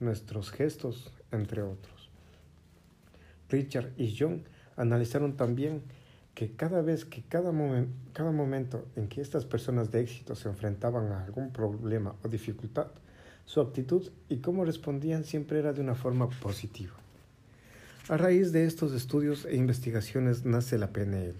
nuestros 0.00 0.50
gestos, 0.50 1.12
entre 1.32 1.60
otros. 1.60 2.08
Richard 3.50 3.90
y 3.98 4.16
John 4.18 4.44
analizaron 4.76 5.36
también 5.36 5.82
que 6.40 6.52
cada 6.52 6.80
vez 6.80 7.04
que 7.04 7.22
cada, 7.28 7.52
momento 7.52 8.86
en 8.96 9.08
que 9.08 9.20
estas 9.20 9.44
personas 9.44 9.90
de 9.90 10.00
éxito 10.00 10.34
se 10.34 10.48
enfrentaban 10.48 11.12
a 11.12 11.22
algún 11.22 11.50
problema 11.50 12.14
o 12.24 12.28
dificultad, 12.28 12.86
su 13.44 13.60
actitud 13.60 14.08
y 14.30 14.38
cómo 14.38 14.64
respondían 14.64 15.24
siempre 15.24 15.58
era 15.58 15.74
de 15.74 15.82
una 15.82 15.94
forma 15.94 16.30
positiva. 16.30 16.94
A 18.08 18.16
raíz 18.16 18.52
de 18.52 18.64
estos 18.64 18.94
estudios 18.94 19.44
e 19.44 19.54
investigaciones 19.54 20.46
nace 20.46 20.78
la 20.78 20.94
PNL 20.94 21.34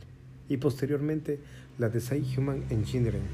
y 0.50 0.58
posteriormente 0.58 1.40
la 1.78 1.88
Design 1.88 2.26
Human 2.36 2.64
Engineering 2.68 3.24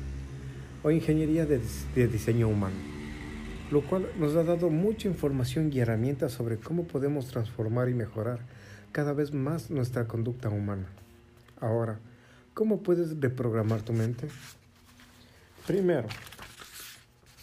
o 0.84 0.92
Ingeniería 0.92 1.46
de 1.46 2.06
Diseño 2.06 2.46
Humano, 2.46 2.76
lo 3.72 3.82
cual 3.82 4.06
nos 4.20 4.36
ha 4.36 4.44
dado 4.44 4.70
mucha 4.70 5.08
información 5.08 5.72
y 5.72 5.80
herramientas 5.80 6.30
sobre 6.30 6.58
cómo 6.58 6.84
podemos 6.84 7.26
transformar 7.26 7.88
y 7.88 7.94
mejorar 7.94 8.38
cada 8.92 9.12
vez 9.12 9.34
más 9.34 9.68
nuestra 9.68 10.06
conducta 10.06 10.48
humana. 10.48 10.86
Ahora, 11.60 11.98
¿cómo 12.52 12.82
puedes 12.82 13.18
reprogramar 13.18 13.82
tu 13.82 13.92
mente? 13.92 14.28
Primero, 15.66 16.08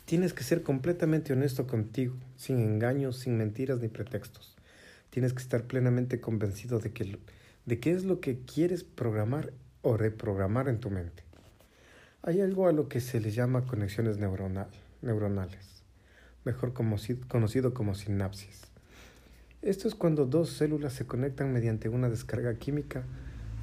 tienes 0.06 0.34
que 0.34 0.44
ser 0.44 0.62
completamente 0.62 1.34
honesto 1.34 1.66
contigo, 1.66 2.16
sin 2.38 2.60
engaños, 2.60 3.18
sin 3.18 3.38
mentiras 3.38 3.80
ni 3.80 3.88
pretextos. 3.88 4.56
Tienes 5.10 5.34
que 5.34 5.42
estar 5.42 5.64
plenamente 5.64 6.22
convencido 6.22 6.80
de, 6.80 6.92
que, 6.92 7.18
de 7.66 7.80
qué 7.80 7.92
es 7.92 8.04
lo 8.04 8.20
que 8.20 8.40
quieres 8.40 8.84
programar 8.84 9.52
o 9.82 9.98
reprogramar 9.98 10.70
en 10.70 10.80
tu 10.80 10.92
mente. 10.92 11.24
Hay 12.22 12.40
algo 12.42 12.68
a 12.68 12.72
lo 12.72 12.88
que 12.88 13.02
se 13.02 13.20
le 13.20 13.32
llama 13.32 13.66
conexiones 13.66 14.18
neuronal, 14.20 14.70
neuronales, 15.02 15.84
mejor 16.46 16.74
conocido 16.74 17.74
como 17.74 17.96
sinapsis. 17.96 18.62
Esto 19.64 19.88
es 19.88 19.96
cuando 19.96 20.26
dos 20.26 20.50
células 20.50 20.94
se 20.94 21.06
conectan 21.06 21.52
mediante 21.52 21.90
una 21.90 22.10
descarga 22.10 22.54
química 22.56 23.04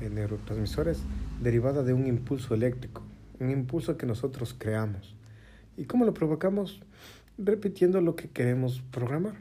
neurotransmisores 0.09 1.03
derivada 1.43 1.83
de 1.83 1.93
un 1.93 2.07
impulso 2.07 2.55
eléctrico, 2.55 3.03
un 3.39 3.51
impulso 3.51 3.97
que 3.97 4.07
nosotros 4.07 4.55
creamos. 4.57 5.15
¿Y 5.77 5.85
cómo 5.85 6.05
lo 6.05 6.15
provocamos? 6.15 6.81
Repitiendo 7.37 8.01
lo 8.01 8.17
que 8.17 8.29
queremos 8.29 8.83
programar, 8.91 9.35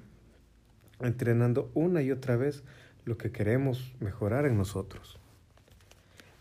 entrenando 1.00 1.72
una 1.74 2.02
y 2.02 2.12
otra 2.12 2.36
vez 2.36 2.64
lo 3.06 3.18
que 3.18 3.32
queremos 3.32 3.94
mejorar 4.00 4.46
en 4.46 4.58
nosotros. 4.58 5.18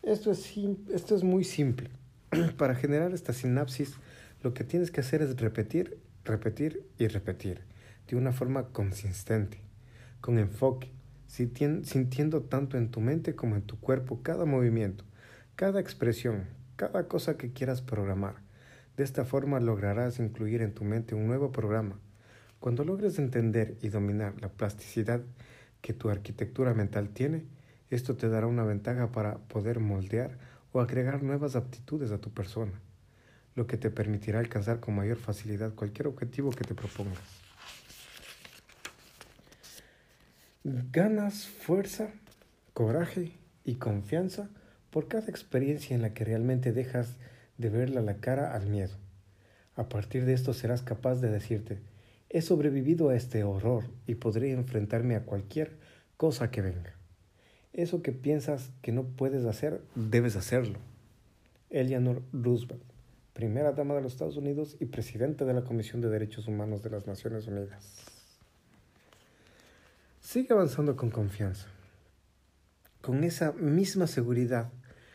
Esto 0.03 0.31
es, 0.31 0.57
esto 0.93 1.15
es 1.15 1.23
muy 1.23 1.45
simple. 1.45 1.91
Para 2.57 2.75
generar 2.75 3.13
esta 3.13 3.33
sinapsis, 3.33 3.95
lo 4.43 4.55
que 4.55 4.65
tienes 4.65 4.91
que 4.91 5.01
hacer 5.01 5.23
es 5.23 5.37
repetir, 5.41 5.99
repetir 6.25 6.85
y 6.99 7.07
repetir 7.09 7.63
de 8.09 8.17
una 8.17 8.33
forma 8.33 8.69
consistente, 8.69 9.59
con 10.21 10.39
enfoque, 10.39 10.91
sintiendo 11.29 12.43
tanto 12.43 12.77
en 12.77 12.91
tu 12.91 13.01
mente 13.01 13.37
como 13.37 13.55
en 13.55 13.63
tu 13.63 13.79
cuerpo 13.79 14.23
cada 14.23 14.45
movimiento, 14.45 15.05
cada 15.55 15.79
expresión, 15.79 16.47
cada 16.77 17.07
cosa 17.07 17.37
que 17.37 17.53
quieras 17.53 17.83
programar. 17.83 18.37
De 18.97 19.05
esta 19.05 19.25
forma 19.25 19.61
lograrás 19.61 20.19
incluir 20.19 20.63
en 20.63 20.75
tu 20.75 20.85
mente 20.85 21.15
un 21.15 21.27
nuevo 21.29 21.53
programa. 21.53 22.01
Cuando 22.59 22.85
logres 22.85 23.19
entender 23.21 23.77
y 23.81 23.91
dominar 23.91 24.35
la 24.41 24.49
plasticidad 24.49 25.21
que 25.81 25.93
tu 25.93 26.09
arquitectura 26.11 26.75
mental 26.75 27.11
tiene, 27.11 27.45
esto 27.91 28.17
te 28.17 28.29
dará 28.29 28.47
una 28.47 28.65
ventaja 28.65 29.13
para 29.13 29.39
poder 29.39 29.79
moldear 29.79 30.39
o 30.73 30.81
agregar 30.81 31.23
nuevas 31.23 31.57
aptitudes 31.57 32.11
a 32.11 32.19
tu 32.19 32.31
persona, 32.31 32.73
lo 33.55 33.67
que 33.67 33.77
te 33.77 33.91
permitirá 33.91 34.41
alcanzar 34.41 34.81
con 34.81 34.97
mayor 34.97 35.19
facilidad 35.19 35.75
cualquier 35.75 36.09
objetivo 36.09 36.51
que 36.51 36.65
te 36.65 36.75
propongas. 36.75 37.38
Ganas 40.93 41.47
fuerza, 41.47 42.11
coraje 42.75 43.33
y 43.65 43.77
confianza 43.77 44.51
por 44.91 45.09
cada 45.09 45.29
experiencia 45.29 45.97
en 45.97 46.03
la 46.03 46.13
que 46.13 46.27
realmente 46.27 46.73
dejas 46.73 47.17
de 47.57 47.71
verle 47.71 48.03
la 48.03 48.17
cara 48.17 48.53
al 48.53 48.67
miedo. 48.67 48.93
A 49.77 49.89
partir 49.89 50.27
de 50.27 50.35
esto 50.35 50.53
serás 50.53 50.83
capaz 50.83 51.23
de 51.23 51.31
decirte, 51.31 51.79
he 52.29 52.43
sobrevivido 52.43 53.09
a 53.09 53.17
este 53.17 53.45
horror 53.45 53.85
y 54.07 54.17
podré 54.17 54.53
enfrentarme 54.53 55.17
a 55.17 55.23
cualquier 55.23 55.79
cosa 56.19 56.51
que 56.51 56.61
venga. 56.61 56.95
Eso 57.73 58.03
que 58.03 58.13
piensas 58.13 58.71
que 58.83 58.93
no 58.93 59.05
puedes 59.05 59.47
hacer, 59.47 59.81
debes 59.95 60.37
hacerlo. 60.37 60.81
Eleanor 61.71 62.23
Roosevelt, 62.35 62.83
primera 63.33 63.73
dama 63.73 63.95
de 63.95 64.03
los 64.03 64.13
Estados 64.13 64.37
Unidos 64.37 64.77
y 64.81 64.85
presidente 64.85 65.47
de 65.47 65.55
la 65.55 65.65
Comisión 65.65 66.03
de 66.03 66.11
Derechos 66.11 66.47
Humanos 66.47 66.83
de 66.83 66.91
las 66.91 67.07
Naciones 67.07 67.47
Unidas. 67.47 68.18
Sigue 70.31 70.53
avanzando 70.53 70.95
con 70.95 71.09
confianza, 71.09 71.69
con 73.01 73.25
esa 73.25 73.53
misma 73.53 74.07
seguridad, 74.07 74.71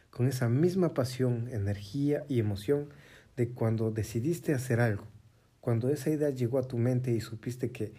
con 0.10 0.26
esa 0.26 0.50
misma 0.50 0.96
pasión, 0.96 1.50
energía 1.52 2.26
y 2.30 2.40
emoción 2.40 2.90
de 3.38 3.50
cuando 3.50 3.92
decidiste 3.92 4.56
hacer 4.56 4.80
algo, 4.80 5.06
cuando 5.62 5.90
esa 5.90 6.10
idea 6.10 6.32
llegó 6.32 6.58
a 6.58 6.68
tu 6.68 6.80
mente 6.80 7.12
y 7.12 7.22
supiste 7.22 7.70
que 7.70 7.94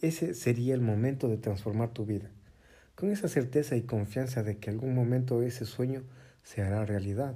ese 0.00 0.32
sería 0.32 0.72
el 0.72 0.80
momento 0.80 1.26
de 1.26 1.38
transformar 1.38 1.92
tu 1.92 2.06
vida, 2.06 2.30
con 2.94 3.10
esa 3.10 3.26
certeza 3.26 3.74
y 3.74 3.82
confianza 3.82 4.44
de 4.44 4.58
que 4.58 4.70
algún 4.70 4.94
momento 4.94 5.42
ese 5.42 5.64
sueño 5.64 6.04
se 6.44 6.62
hará 6.62 6.86
realidad. 6.86 7.34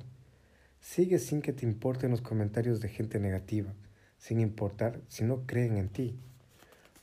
Sigue 0.80 1.18
sin 1.18 1.42
que 1.42 1.52
te 1.52 1.66
importen 1.66 2.12
los 2.12 2.22
comentarios 2.22 2.80
de 2.80 2.88
gente 2.88 3.18
negativa, 3.18 3.74
sin 4.16 4.38
importar 4.38 5.00
si 5.08 5.24
no 5.24 5.44
creen 5.44 5.76
en 5.76 5.88
ti, 5.88 6.16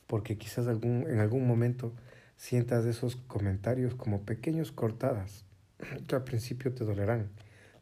porque 0.06 0.38
quizás 0.38 0.66
algún, 0.66 1.06
en 1.10 1.18
algún 1.18 1.46
momento 1.46 1.92
sientas 2.36 2.84
esos 2.84 3.16
comentarios 3.16 3.94
como 3.94 4.22
pequeños 4.22 4.72
cortadas 4.72 5.44
que 6.06 6.14
al 6.14 6.24
principio 6.24 6.72
te 6.72 6.84
dolerán, 6.84 7.28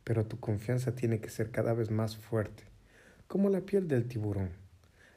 pero 0.05 0.27
tu 0.27 0.39
confianza 0.39 0.95
tiene 0.95 1.21
que 1.21 1.31
ser 1.31 1.51
cada 1.51 1.75
vez 1.75 1.91
más 1.91 2.17
fuerte, 2.17 2.65
como 3.27 3.49
la 3.49 3.61
piel 3.61 3.89
del 3.89 4.07
tiburón, 4.07 4.51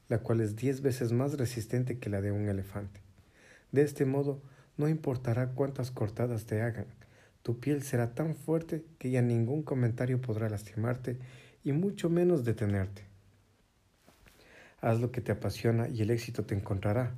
la 0.09 0.19
cual 0.19 0.41
es 0.41 0.55
diez 0.55 0.81
veces 0.81 1.11
más 1.11 1.37
resistente 1.37 1.99
que 1.99 2.09
la 2.09 2.21
de 2.21 2.31
un 2.31 2.47
elefante. 2.47 2.99
De 3.71 3.81
este 3.81 4.05
modo, 4.05 4.41
no 4.77 4.87
importará 4.87 5.49
cuántas 5.49 5.91
cortadas 5.91 6.45
te 6.45 6.61
hagan, 6.61 6.87
tu 7.43 7.59
piel 7.59 7.83
será 7.83 8.15
tan 8.15 8.35
fuerte 8.35 8.85
que 8.97 9.11
ya 9.11 9.21
ningún 9.21 9.63
comentario 9.63 10.21
podrá 10.21 10.49
lastimarte 10.49 11.17
y 11.63 11.73
mucho 11.73 12.09
menos 12.09 12.45
detenerte. 12.45 13.03
Haz 14.79 14.99
lo 14.99 15.11
que 15.11 15.21
te 15.21 15.31
apasiona 15.31 15.89
y 15.89 16.01
el 16.01 16.09
éxito 16.09 16.45
te 16.45 16.55
encontrará. 16.55 17.15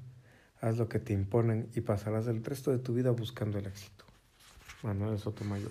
Haz 0.65 0.80
lo 0.80 0.89
que 0.89 0.97
te 0.97 1.13
imponen 1.13 1.69
y 1.75 1.82
pasarás 1.82 2.25
el 2.25 2.43
resto 2.43 2.71
de 2.71 2.80
tu 2.80 2.95
vida 2.95 3.12
buscando 3.12 3.60
el 3.60 3.67
éxito. 3.67 4.04
Manuel 4.82 5.19
Sotomayor. 5.19 5.69